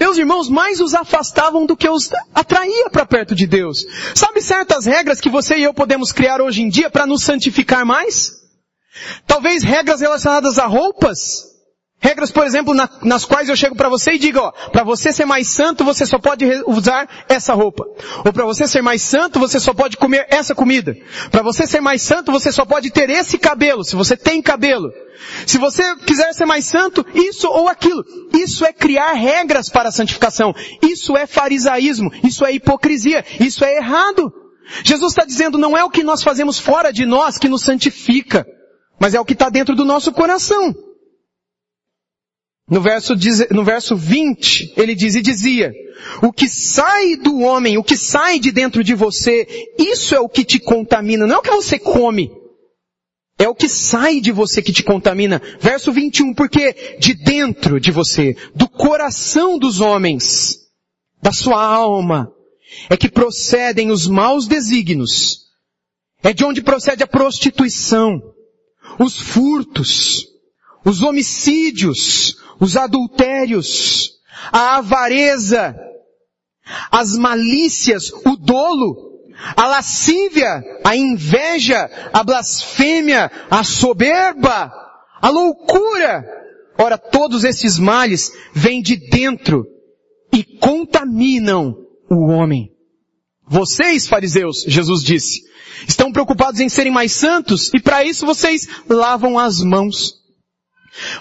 meus 0.02 0.18
irmãos 0.18 0.50
mais 0.50 0.82
os 0.82 0.96
afastavam 0.96 1.64
do 1.68 1.78
que 1.78 1.88
os 1.88 2.10
atraía 2.34 2.90
para 2.90 3.06
perto 3.06 3.36
de 3.36 3.46
Deus. 3.46 3.86
Sabe 4.16 4.42
certas 4.42 4.88
regras 4.88 5.22
que 5.22 5.30
você 5.30 5.60
e 5.60 5.64
eu 5.64 5.76
podemos 5.76 6.12
criar 6.12 6.42
hoje 6.42 6.64
em 6.64 6.70
dia 6.70 6.90
para 6.90 7.06
nos 7.06 7.22
santificar 7.22 7.86
mais? 7.86 8.32
Talvez 9.28 9.62
regras 9.62 10.02
relacionadas 10.02 10.58
a 10.58 10.66
roupas, 10.66 11.51
Regras, 12.02 12.32
por 12.32 12.46
exemplo, 12.48 12.74
na, 12.74 12.90
nas 13.04 13.26
quais 13.26 13.48
eu 13.48 13.56
chego 13.56 13.76
para 13.76 13.88
você 13.88 14.14
e 14.14 14.18
digo, 14.18 14.40
ó, 14.40 14.52
para 14.70 14.84
você 14.84 15.14
ser 15.14 15.26
mais 15.26 15.48
santo, 15.48 15.86
você 15.86 16.04
só 16.04 16.18
pode 16.18 16.44
usar 16.66 17.08
essa 17.30 17.54
roupa. 17.54 17.86
Ou 18.26 18.34
para 18.34 18.44
você 18.44 18.68
ser 18.68 18.82
mais 18.82 19.04
santo, 19.04 19.40
você 19.40 19.60
só 19.60 19.72
pode 19.72 19.98
comer 19.98 20.26
essa 20.30 20.56
comida. 20.56 20.96
Para 21.30 21.44
você 21.44 21.68
ser 21.68 21.80
mais 21.80 22.02
santo, 22.02 22.32
você 22.32 22.52
só 22.52 22.66
pode 22.66 22.90
ter 22.90 23.08
esse 23.12 23.38
cabelo, 23.38 23.84
se 23.84 23.96
você 23.96 24.18
tem 24.18 24.42
cabelo. 24.42 24.92
Se 25.46 25.60
você 25.60 25.96
quiser 25.98 26.34
ser 26.34 26.48
mais 26.48 26.66
santo, 26.66 27.06
isso 27.14 27.48
ou 27.48 27.70
aquilo. 27.70 28.04
Isso 28.34 28.66
é 28.66 28.74
criar 28.74 29.14
regras 29.14 29.70
para 29.70 29.90
a 29.90 29.92
santificação. 29.92 30.56
Isso 30.82 31.16
é 31.16 31.28
farisaísmo. 31.28 32.12
Isso 32.24 32.44
é 32.44 32.52
hipocrisia. 32.52 33.24
Isso 33.40 33.64
é 33.64 33.76
errado. 33.76 34.34
Jesus 34.84 35.12
está 35.12 35.24
dizendo, 35.24 35.60
não 35.60 35.78
é 35.78 35.84
o 35.84 35.90
que 35.92 36.02
nós 36.02 36.24
fazemos 36.24 36.58
fora 36.58 36.92
de 36.92 37.06
nós 37.06 37.38
que 37.38 37.48
nos 37.48 37.62
santifica, 37.62 38.44
mas 39.00 39.14
é 39.14 39.20
o 39.20 39.26
que 39.26 39.34
está 39.34 39.50
dentro 39.50 39.76
do 39.76 39.86
nosso 39.86 40.12
coração. 40.12 40.74
No 42.72 42.80
verso, 42.80 43.14
no 43.52 43.66
verso 43.66 43.98
20, 43.98 44.76
ele 44.78 44.96
diz 44.96 45.16
e 45.16 45.22
dizia, 45.22 45.74
o 46.24 46.32
que 46.32 46.48
sai 46.48 47.18
do 47.18 47.40
homem, 47.40 47.78
o 47.78 47.84
que 47.84 47.98
sai 47.98 48.40
de 48.40 48.50
dentro 48.50 48.82
de 48.82 48.96
você, 48.96 49.46
isso 49.78 50.16
é 50.16 50.22
o 50.22 50.30
que 50.30 50.46
te 50.46 50.58
contamina, 50.58 51.28
não 51.28 51.36
é 51.36 51.40
o 51.40 51.42
que 51.42 51.52
você 51.52 51.78
come. 51.78 52.32
É 53.38 53.50
o 53.50 53.54
que 53.54 53.68
sai 53.68 54.22
de 54.22 54.32
você 54.32 54.62
que 54.62 54.72
te 54.72 54.84
contamina. 54.84 55.42
Verso 55.60 55.92
21, 55.92 56.34
porque 56.34 56.98
de 56.98 57.14
dentro 57.14 57.78
de 57.78 57.92
você, 57.92 58.38
do 58.56 58.70
coração 58.70 59.60
dos 59.60 59.82
homens, 59.82 60.60
da 61.22 61.34
sua 61.34 61.62
alma, 61.62 62.32
é 62.90 62.96
que 62.96 63.10
procedem 63.10 63.92
os 63.92 64.08
maus 64.08 64.48
desígnios. 64.48 65.40
É 66.24 66.32
de 66.32 66.46
onde 66.46 66.62
procede 66.62 67.04
a 67.04 67.08
prostituição, 67.08 68.22
os 68.98 69.20
furtos, 69.20 70.26
os 70.86 71.02
homicídios, 71.02 72.38
os 72.62 72.78
adultérios, 72.78 74.12
a 74.52 74.78
avareza, 74.78 75.76
as 76.92 77.18
malícias, 77.18 78.12
o 78.26 78.38
dolo, 78.38 79.12
a 79.58 79.66
lascívia, 79.66 80.64
a 80.84 80.96
inveja, 80.96 81.90
a 82.14 82.24
blasfêmia, 82.24 83.32
a 83.50 83.64
soberba, 83.64 84.72
a 85.20 85.30
loucura. 85.30 86.24
Ora, 86.78 87.00
todos 87.00 87.44
esses 87.44 87.80
males 87.80 88.32
vêm 88.54 88.82
de 88.82 88.96
dentro 89.10 89.66
e 90.32 90.44
contaminam 90.44 91.76
o 92.10 92.28
homem. 92.28 92.70
Vocês, 93.48 94.08
fariseus, 94.08 94.64
Jesus 94.68 95.04
disse, 95.04 95.42
estão 95.88 96.12
preocupados 96.12 96.60
em 96.60 96.70
serem 96.70 96.92
mais 96.92 97.12
santos 97.12 97.72
e 97.74 97.80
para 97.80 98.04
isso 98.04 98.26
vocês 98.26 98.68
lavam 98.88 99.38
as 99.38 99.62
mãos. 99.62 100.21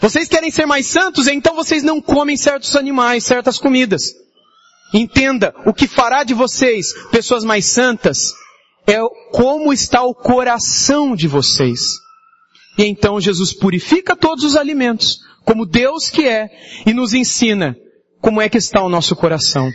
Vocês 0.01 0.29
querem 0.29 0.51
ser 0.51 0.67
mais 0.67 0.87
santos, 0.87 1.27
então 1.29 1.55
vocês 1.55 1.83
não 1.83 2.01
comem 2.01 2.37
certos 2.37 2.75
animais, 2.75 3.25
certas 3.25 3.59
comidas. 3.59 4.15
Entenda, 4.93 5.55
o 5.65 5.73
que 5.73 5.87
fará 5.87 6.25
de 6.25 6.35
vocês 6.35 6.93
pessoas 7.11 7.45
mais 7.45 7.67
santas 7.67 8.33
é 8.87 8.99
como 9.31 9.73
está 9.73 10.03
o 10.03 10.15
coração 10.15 11.15
de 11.15 11.29
vocês. 11.29 11.81
E 12.77 12.85
então 12.85 13.21
Jesus 13.21 13.53
purifica 13.53 14.17
todos 14.17 14.45
os 14.45 14.57
alimentos, 14.57 15.19
como 15.45 15.67
Deus 15.67 16.11
que 16.11 16.27
é, 16.27 16.49
e 16.85 16.93
nos 16.93 17.15
ensina 17.15 17.77
como 18.21 18.41
é 18.41 18.49
que 18.49 18.59
está 18.59 18.83
o 18.83 18.89
nosso 18.89 19.15
coração. 19.15 19.71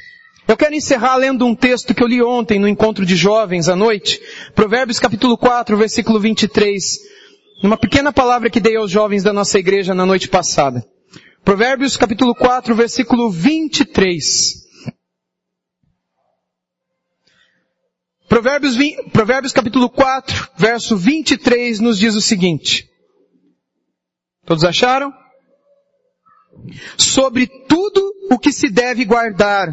Eu 0.47 0.58
quero 0.58 0.75
encerrar 0.75 1.15
lendo 1.15 1.45
um 1.45 1.55
texto 1.55 1.93
que 1.93 2.03
eu 2.03 2.08
li 2.08 2.21
ontem 2.21 2.60
no 2.60 2.67
encontro 2.67 3.05
de 3.05 3.15
jovens 3.15 3.67
à 3.69 3.75
noite, 3.75 4.21
Provérbios 4.53 4.99
capítulo 4.99 5.38
4, 5.38 5.75
versículo 5.77 6.19
23 6.19 7.14
numa 7.61 7.77
pequena 7.77 8.11
palavra 8.11 8.49
que 8.49 8.59
dei 8.59 8.75
aos 8.75 8.91
jovens 8.91 9.23
da 9.23 9.33
nossa 9.33 9.57
igreja 9.57 9.93
na 9.93 10.05
noite 10.05 10.27
passada. 10.27 10.85
Provérbios 11.43 11.95
capítulo 11.95 12.33
4, 12.33 12.75
versículo 12.75 13.29
23. 13.29 14.65
Provérbios, 18.27 18.75
Provérbios 19.13 19.53
capítulo 19.53 19.89
4, 19.89 20.49
verso 20.57 20.97
23 20.97 21.79
nos 21.79 21.99
diz 21.99 22.15
o 22.15 22.21
seguinte. 22.21 22.89
Todos 24.45 24.63
acharam? 24.63 25.13
Sobre 26.97 27.47
tudo 27.47 28.01
o 28.31 28.39
que 28.39 28.51
se 28.51 28.69
deve 28.69 29.05
guardar, 29.05 29.67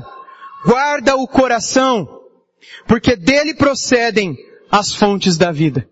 guarda 0.65 1.17
o 1.17 1.27
coração, 1.27 2.07
porque 2.87 3.17
dele 3.17 3.55
procedem 3.55 4.37
as 4.71 4.95
fontes 4.95 5.39
da 5.39 5.51
vida. 5.51 5.89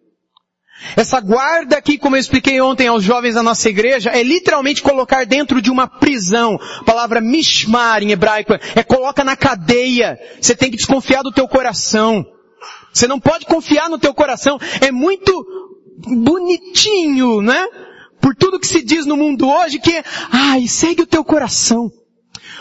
Essa 0.96 1.20
guarda 1.20 1.76
aqui, 1.76 1.98
como 1.98 2.16
eu 2.16 2.20
expliquei 2.20 2.60
ontem 2.60 2.88
aos 2.88 3.04
jovens 3.04 3.34
da 3.34 3.42
nossa 3.42 3.68
igreja, 3.68 4.10
é 4.10 4.22
literalmente 4.22 4.82
colocar 4.82 5.24
dentro 5.26 5.60
de 5.60 5.70
uma 5.70 5.86
prisão. 5.86 6.58
A 6.80 6.84
palavra 6.84 7.20
mishmar 7.20 8.02
em 8.02 8.12
hebraico 8.12 8.54
é 8.54 8.82
coloca 8.82 9.22
na 9.22 9.36
cadeia. 9.36 10.18
Você 10.40 10.54
tem 10.54 10.70
que 10.70 10.76
desconfiar 10.76 11.22
do 11.22 11.32
teu 11.32 11.46
coração. 11.46 12.24
Você 12.92 13.06
não 13.06 13.20
pode 13.20 13.46
confiar 13.46 13.88
no 13.88 13.98
teu 13.98 14.14
coração. 14.14 14.58
É 14.80 14.90
muito 14.90 15.32
bonitinho, 16.06 17.42
né? 17.42 17.66
Por 18.20 18.34
tudo 18.34 18.58
que 18.58 18.66
se 18.66 18.82
diz 18.82 19.06
no 19.06 19.16
mundo 19.16 19.48
hoje 19.48 19.78
que, 19.78 20.02
ai, 20.32 20.66
segue 20.66 21.02
o 21.02 21.06
teu 21.06 21.24
coração. 21.24 21.90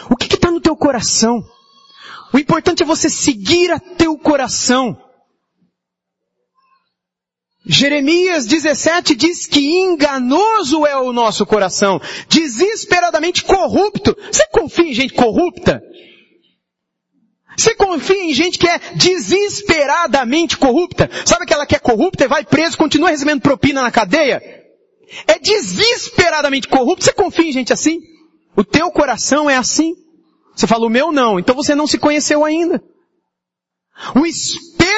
O 0.09 0.15
que 0.15 0.33
está 0.33 0.51
no 0.51 0.61
teu 0.61 0.75
coração? 0.75 1.43
O 2.33 2.37
importante 2.37 2.83
é 2.83 2.85
você 2.85 3.09
seguir 3.09 3.71
a 3.71 3.79
teu 3.79 4.17
coração. 4.17 4.97
Jeremias 7.71 8.47
17 8.47 9.13
diz 9.13 9.45
que 9.45 9.59
enganoso 9.59 10.87
é 10.87 10.97
o 10.97 11.13
nosso 11.13 11.45
coração, 11.45 12.01
desesperadamente 12.27 13.43
corrupto. 13.43 14.17
Você 14.31 14.43
confia 14.47 14.85
em 14.85 14.93
gente 14.93 15.13
corrupta? 15.13 15.79
Você 17.55 17.75
confia 17.75 18.23
em 18.23 18.33
gente 18.33 18.57
que 18.57 18.67
é 18.67 18.79
desesperadamente 18.95 20.57
corrupta? 20.57 21.11
Sabe 21.23 21.43
aquela 21.43 21.67
que 21.67 21.75
é 21.75 21.79
corrupta 21.79 22.23
e 22.23 22.27
vai 22.27 22.43
preso, 22.43 22.75
continua 22.75 23.11
recebendo 23.11 23.41
propina 23.41 23.83
na 23.83 23.91
cadeia? 23.91 24.41
É 25.27 25.37
desesperadamente 25.37 26.67
corrupto. 26.67 27.05
Você 27.05 27.13
confia 27.13 27.49
em 27.49 27.51
gente 27.51 27.71
assim? 27.71 27.99
O 28.57 28.63
teu 28.63 28.89
coração 28.89 29.47
é 29.47 29.57
assim? 29.57 29.93
Você 30.55 30.65
fala, 30.65 30.87
o 30.87 30.89
meu 30.89 31.11
não. 31.11 31.37
Então 31.37 31.53
você 31.53 31.75
não 31.75 31.85
se 31.85 31.99
conheceu 31.99 32.43
ainda. 32.43 32.81
O 34.15 34.25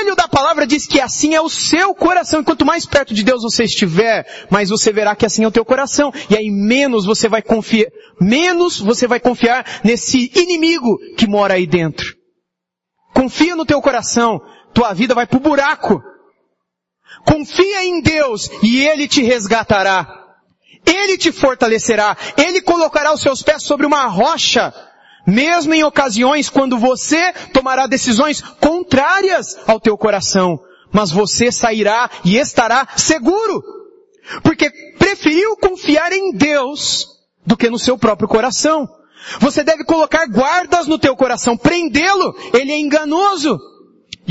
espelho 0.01 0.15
da 0.15 0.27
palavra 0.27 0.65
diz 0.65 0.87
que 0.87 0.99
assim 0.99 1.35
é 1.35 1.41
o 1.41 1.49
seu 1.49 1.93
coração. 1.93 2.41
E 2.41 2.43
quanto 2.43 2.65
mais 2.65 2.85
perto 2.85 3.13
de 3.13 3.23
Deus 3.23 3.43
você 3.43 3.63
estiver, 3.63 4.47
mais 4.49 4.69
você 4.69 4.91
verá 4.91 5.15
que 5.15 5.25
assim 5.25 5.43
é 5.43 5.47
o 5.47 5.51
teu 5.51 5.63
coração. 5.63 6.11
E 6.29 6.35
aí 6.35 6.49
menos 6.49 7.05
você 7.05 7.29
vai 7.29 7.41
confiar, 7.41 7.87
menos 8.19 8.79
você 8.79 9.07
vai 9.07 9.19
confiar 9.19 9.81
nesse 9.83 10.31
inimigo 10.35 10.97
que 11.17 11.27
mora 11.27 11.53
aí 11.53 11.67
dentro. 11.67 12.15
Confia 13.13 13.55
no 13.55 13.65
teu 13.65 13.81
coração, 13.81 14.41
tua 14.73 14.93
vida 14.93 15.13
vai 15.13 15.27
pro 15.27 15.39
buraco. 15.39 16.01
Confia 17.25 17.83
em 17.83 18.01
Deus 18.01 18.49
e 18.63 18.83
Ele 18.83 19.07
te 19.07 19.21
resgatará. 19.21 20.07
Ele 20.83 21.17
te 21.17 21.31
fortalecerá. 21.31 22.17
Ele 22.37 22.61
colocará 22.61 23.13
os 23.13 23.21
seus 23.21 23.43
pés 23.43 23.63
sobre 23.63 23.85
uma 23.85 24.07
rocha 24.07 24.73
mesmo 25.25 25.73
em 25.73 25.83
ocasiões 25.83 26.49
quando 26.49 26.77
você 26.77 27.33
tomará 27.53 27.87
decisões 27.87 28.41
contrárias 28.91 29.57
ao 29.65 29.79
teu 29.79 29.97
coração, 29.97 30.59
mas 30.91 31.11
você 31.11 31.49
sairá 31.49 32.09
e 32.25 32.37
estará 32.37 32.85
seguro, 32.97 33.63
porque 34.43 34.69
preferiu 34.99 35.55
confiar 35.55 36.11
em 36.11 36.33
Deus 36.33 37.07
do 37.45 37.55
que 37.55 37.69
no 37.69 37.79
seu 37.79 37.97
próprio 37.97 38.27
coração. 38.27 38.87
Você 39.39 39.63
deve 39.63 39.85
colocar 39.85 40.27
guardas 40.27 40.87
no 40.87 40.99
teu 40.99 41.15
coração, 41.15 41.55
prendê-lo, 41.55 42.35
ele 42.53 42.71
é 42.73 42.79
enganoso. 42.79 43.57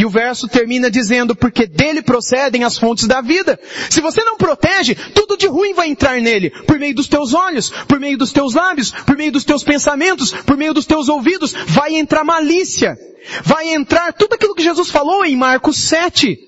E 0.01 0.05
o 0.07 0.09
verso 0.09 0.49
termina 0.49 0.91
dizendo, 0.91 1.37
porque 1.37 1.67
dele 1.67 2.01
procedem 2.01 2.65
as 2.65 2.79
fontes 2.79 3.07
da 3.07 3.21
vida. 3.21 3.61
Se 3.91 4.01
você 4.01 4.25
não 4.25 4.39
protege, 4.39 4.95
tudo 4.95 5.37
de 5.37 5.47
ruim 5.47 5.75
vai 5.75 5.91
entrar 5.91 6.19
nele, 6.23 6.49
por 6.67 6.79
meio 6.79 6.95
dos 6.95 7.07
teus 7.07 7.35
olhos, 7.35 7.69
por 7.87 8.01
meio 8.01 8.17
dos 8.17 8.33
teus 8.33 8.55
lábios, 8.55 8.93
por 8.93 9.15
meio 9.15 9.31
dos 9.31 9.45
teus 9.45 9.63
pensamentos, 9.63 10.33
por 10.33 10.57
meio 10.57 10.73
dos 10.73 10.87
teus 10.87 11.11
ouvidos, 11.11 11.53
vai 11.67 11.97
entrar 11.97 12.25
malícia. 12.25 12.97
Vai 13.45 13.75
entrar 13.75 14.15
tudo 14.15 14.33
aquilo 14.33 14.55
que 14.55 14.63
Jesus 14.63 14.89
falou 14.89 15.23
em 15.23 15.37
Marcos 15.37 15.77
7, 15.77 16.39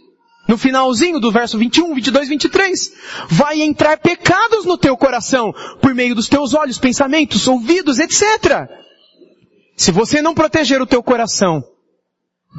no 0.48 0.56
finalzinho 0.56 1.20
do 1.20 1.30
verso 1.30 1.58
21, 1.58 1.94
22, 1.94 2.28
23. 2.30 2.92
Vai 3.28 3.60
entrar 3.60 3.98
pecados 3.98 4.64
no 4.64 4.78
teu 4.78 4.96
coração, 4.96 5.52
por 5.82 5.94
meio 5.94 6.14
dos 6.14 6.26
teus 6.26 6.54
olhos, 6.54 6.78
pensamentos, 6.78 7.46
ouvidos, 7.46 7.98
etc. 7.98 8.66
Se 9.76 9.92
você 9.92 10.22
não 10.22 10.32
proteger 10.32 10.80
o 10.80 10.86
teu 10.86 11.02
coração, 11.02 11.62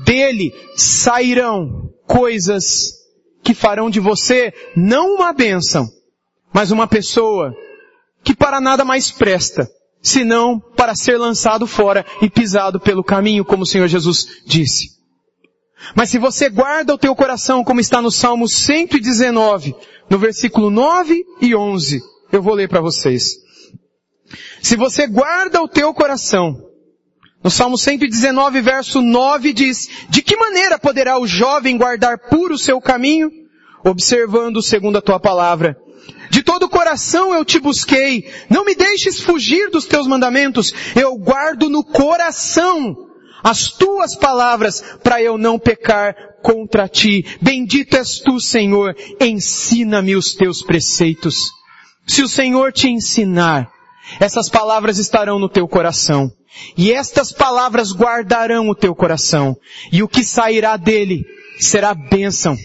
dele 0.06 0.54
sairão 0.76 1.90
coisas 2.08 2.94
que 3.44 3.54
farão 3.54 3.90
de 3.90 4.00
você 4.00 4.54
não 4.76 5.16
uma 5.16 5.34
bênção, 5.34 5.88
mas 6.54 6.72
uma 6.72 6.88
pessoa 6.88 7.54
que 8.24 8.36
para 8.36 8.62
nada 8.62 8.86
mais 8.86 9.12
presta, 9.12 9.70
senão 10.02 10.60
para 10.60 10.96
ser 10.96 11.18
lançado 11.18 11.68
fora 11.68 12.06
e 12.22 12.30
pisado 12.30 12.80
pelo 12.80 13.04
caminho, 13.04 13.44
como 13.44 13.64
o 13.64 13.66
Senhor 13.66 13.88
Jesus 13.88 14.44
disse. 14.46 14.94
Mas 15.96 16.10
se 16.10 16.18
você 16.18 16.50
guarda 16.50 16.94
o 16.94 16.98
teu 16.98 17.14
coração, 17.14 17.64
como 17.64 17.82
está 17.82 18.02
no 18.02 18.10
Salmo 18.10 18.48
119, 18.48 19.76
no 20.10 20.18
versículo 20.18 20.70
9 20.70 21.24
e 21.42 21.54
11, 21.54 22.02
eu 22.32 22.42
vou 22.42 22.54
ler 22.54 22.70
para 22.70 22.82
vocês. 22.82 23.36
Se 24.62 24.78
você 24.78 25.06
guarda 25.06 25.62
o 25.62 25.68
teu 25.68 25.94
coração, 25.94 26.56
no 27.44 27.52
Salmo 27.52 27.78
119, 27.78 28.62
verso 28.62 29.02
9 29.02 29.52
diz, 29.52 29.90
de 30.10 30.22
que 30.22 30.38
maneira 30.38 30.80
poderá 30.80 31.20
o 31.20 31.28
jovem 31.28 31.78
guardar 31.78 32.18
puro 32.30 32.54
o 32.56 32.58
seu 32.58 32.80
caminho? 32.80 33.30
Observando 33.84 34.62
segundo 34.62 34.98
a 34.98 35.02
tua 35.02 35.20
palavra. 35.20 35.78
De 36.30 36.42
todo 36.42 36.64
o 36.64 36.70
coração 36.70 37.34
eu 37.34 37.44
te 37.44 37.60
busquei. 37.60 38.32
Não 38.50 38.64
me 38.64 38.74
deixes 38.74 39.20
fugir 39.20 39.70
dos 39.70 39.86
teus 39.86 40.08
mandamentos. 40.08 40.74
Eu 40.96 41.18
guardo 41.18 41.70
no 41.70 41.84
coração 41.84 42.96
as 43.44 43.70
tuas 43.70 44.16
palavras 44.16 44.82
para 45.04 45.22
eu 45.22 45.38
não 45.38 45.60
pecar 45.60 46.16
contra 46.42 46.88
ti. 46.88 47.26
Bendito 47.42 47.98
és 47.98 48.20
tu, 48.20 48.40
Senhor. 48.40 48.96
Ensina-me 49.20 50.16
os 50.16 50.34
teus 50.34 50.64
preceitos. 50.64 51.52
Se 52.08 52.22
o 52.22 52.28
Senhor 52.28 52.72
te 52.72 52.90
ensinar, 52.90 53.70
essas 54.20 54.50
palavras 54.50 54.98
estarão 54.98 55.40
no 55.40 55.50
teu 55.50 55.68
coração. 55.68 56.32
E 56.78 56.92
estas 56.92 57.32
palavras 57.32 57.92
guardarão 57.92 58.70
o 58.70 58.76
teu 58.76 58.94
coração. 58.94 59.56
E 59.92 60.04
o 60.04 60.08
que 60.08 60.24
sairá 60.24 60.78
dele 60.78 61.26
será 61.60 61.94
bênção. 61.94 62.56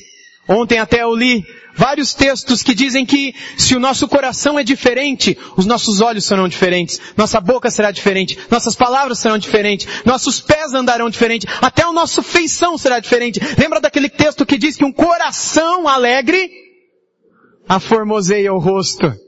Ontem 0.48 0.78
até 0.78 1.02
eu 1.02 1.14
li 1.14 1.44
vários 1.74 2.12
textos 2.12 2.62
que 2.62 2.74
dizem 2.74 3.06
que 3.06 3.34
se 3.56 3.76
o 3.76 3.80
nosso 3.80 4.08
coração 4.08 4.58
é 4.58 4.64
diferente, 4.64 5.38
os 5.56 5.64
nossos 5.64 6.00
olhos 6.00 6.24
serão 6.24 6.48
diferentes, 6.48 7.00
nossa 7.16 7.40
boca 7.40 7.70
será 7.70 7.92
diferente, 7.92 8.36
nossas 8.50 8.74
palavras 8.74 9.20
serão 9.20 9.38
diferentes, 9.38 9.86
nossos 10.04 10.40
pés 10.40 10.74
andarão 10.74 11.08
diferente, 11.08 11.46
até 11.60 11.86
o 11.86 11.92
nosso 11.92 12.22
feição 12.22 12.76
será 12.76 12.98
diferente. 12.98 13.40
Lembra 13.56 13.80
daquele 13.80 14.08
texto 14.08 14.44
que 14.44 14.58
diz 14.58 14.76
que 14.76 14.84
um 14.84 14.92
coração 14.92 15.86
alegre 15.86 16.50
aformoseia 17.68 18.52
o 18.52 18.58
rosto. 18.58 19.27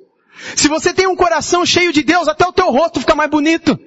Se 0.56 0.68
você 0.68 0.92
tem 0.92 1.06
um 1.06 1.16
coração 1.16 1.64
cheio 1.64 1.92
de 1.92 2.02
Deus, 2.02 2.28
até 2.28 2.46
o 2.46 2.52
teu 2.52 2.70
rosto 2.70 3.00
fica 3.00 3.14
mais 3.14 3.30
bonito. 3.30 3.78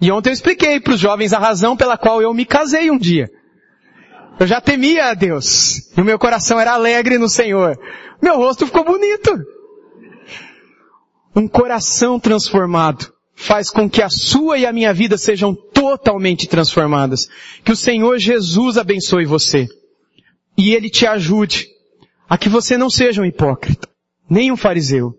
E 0.00 0.10
ontem 0.12 0.30
eu 0.30 0.34
expliquei 0.34 0.80
para 0.80 0.94
os 0.94 1.00
jovens 1.00 1.32
a 1.32 1.38
razão 1.38 1.76
pela 1.76 1.98
qual 1.98 2.22
eu 2.22 2.32
me 2.32 2.44
casei 2.44 2.90
um 2.90 2.98
dia. 2.98 3.28
Eu 4.38 4.46
já 4.46 4.60
temia 4.60 5.06
a 5.06 5.14
Deus. 5.14 5.90
E 5.96 6.00
o 6.00 6.04
meu 6.04 6.18
coração 6.18 6.60
era 6.60 6.72
alegre 6.72 7.18
no 7.18 7.28
Senhor. 7.28 7.76
Meu 8.22 8.36
rosto 8.36 8.66
ficou 8.66 8.84
bonito. 8.84 9.36
Um 11.34 11.48
coração 11.48 12.20
transformado 12.20 13.12
faz 13.34 13.70
com 13.70 13.88
que 13.88 14.02
a 14.02 14.08
sua 14.08 14.58
e 14.58 14.66
a 14.66 14.72
minha 14.72 14.92
vida 14.92 15.16
sejam 15.18 15.54
totalmente 15.54 16.48
transformadas. 16.48 17.28
Que 17.64 17.72
o 17.72 17.76
Senhor 17.76 18.18
Jesus 18.18 18.78
abençoe 18.78 19.24
você. 19.24 19.66
E 20.56 20.74
Ele 20.74 20.88
te 20.88 21.06
ajude 21.06 21.66
a 22.28 22.36
que 22.36 22.48
você 22.48 22.76
não 22.76 22.90
seja 22.90 23.22
um 23.22 23.24
hipócrita, 23.24 23.88
nem 24.28 24.52
um 24.52 24.56
fariseu, 24.56 25.14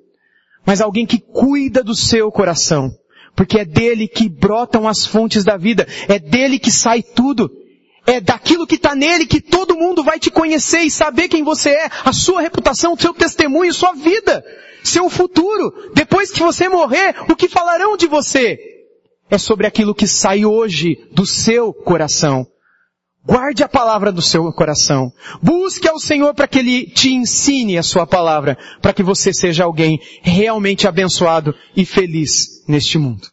mas 0.69 0.81
alguém 0.81 1.03
que 1.03 1.17
cuida 1.17 1.83
do 1.83 1.95
seu 1.95 2.31
coração, 2.31 2.91
porque 3.35 3.57
é 3.57 3.65
dele 3.65 4.07
que 4.07 4.29
brotam 4.29 4.87
as 4.87 5.03
fontes 5.03 5.43
da 5.43 5.57
vida, 5.57 5.87
é 6.07 6.19
dele 6.19 6.59
que 6.59 6.69
sai 6.69 7.01
tudo, 7.01 7.49
é 8.05 8.21
daquilo 8.21 8.67
que 8.67 8.75
está 8.75 8.93
nele 8.93 9.25
que 9.25 9.41
todo 9.41 9.75
mundo 9.75 10.03
vai 10.03 10.19
te 10.19 10.29
conhecer 10.29 10.81
e 10.81 10.91
saber 10.91 11.27
quem 11.27 11.43
você 11.43 11.71
é, 11.71 11.89
a 12.05 12.13
sua 12.13 12.41
reputação, 12.41 12.93
o 12.93 13.01
seu 13.01 13.15
testemunho, 13.15 13.73
sua 13.73 13.93
vida, 13.93 14.45
seu 14.83 15.09
futuro. 15.09 15.73
Depois 15.95 16.29
que 16.29 16.39
você 16.39 16.69
morrer, 16.69 17.15
o 17.27 17.35
que 17.35 17.49
falarão 17.49 17.97
de 17.97 18.05
você? 18.05 18.59
É 19.27 19.39
sobre 19.39 19.65
aquilo 19.65 19.95
que 19.95 20.05
sai 20.05 20.45
hoje 20.45 20.99
do 21.11 21.25
seu 21.25 21.73
coração. 21.73 22.45
Guarde 23.29 23.63
a 23.63 23.69
palavra 23.69 24.11
do 24.11 24.23
seu 24.23 24.51
coração. 24.51 25.13
Busque 25.39 25.87
ao 25.87 25.99
Senhor 25.99 26.33
para 26.33 26.47
que 26.47 26.57
Ele 26.57 26.87
te 26.87 27.13
ensine 27.13 27.77
a 27.77 27.83
sua 27.83 28.07
palavra, 28.07 28.57
para 28.81 28.91
que 28.91 29.03
você 29.03 29.31
seja 29.31 29.65
alguém 29.65 29.99
realmente 30.23 30.87
abençoado 30.87 31.53
e 31.75 31.85
feliz 31.85 32.63
neste 32.67 32.97
mundo. 32.97 33.29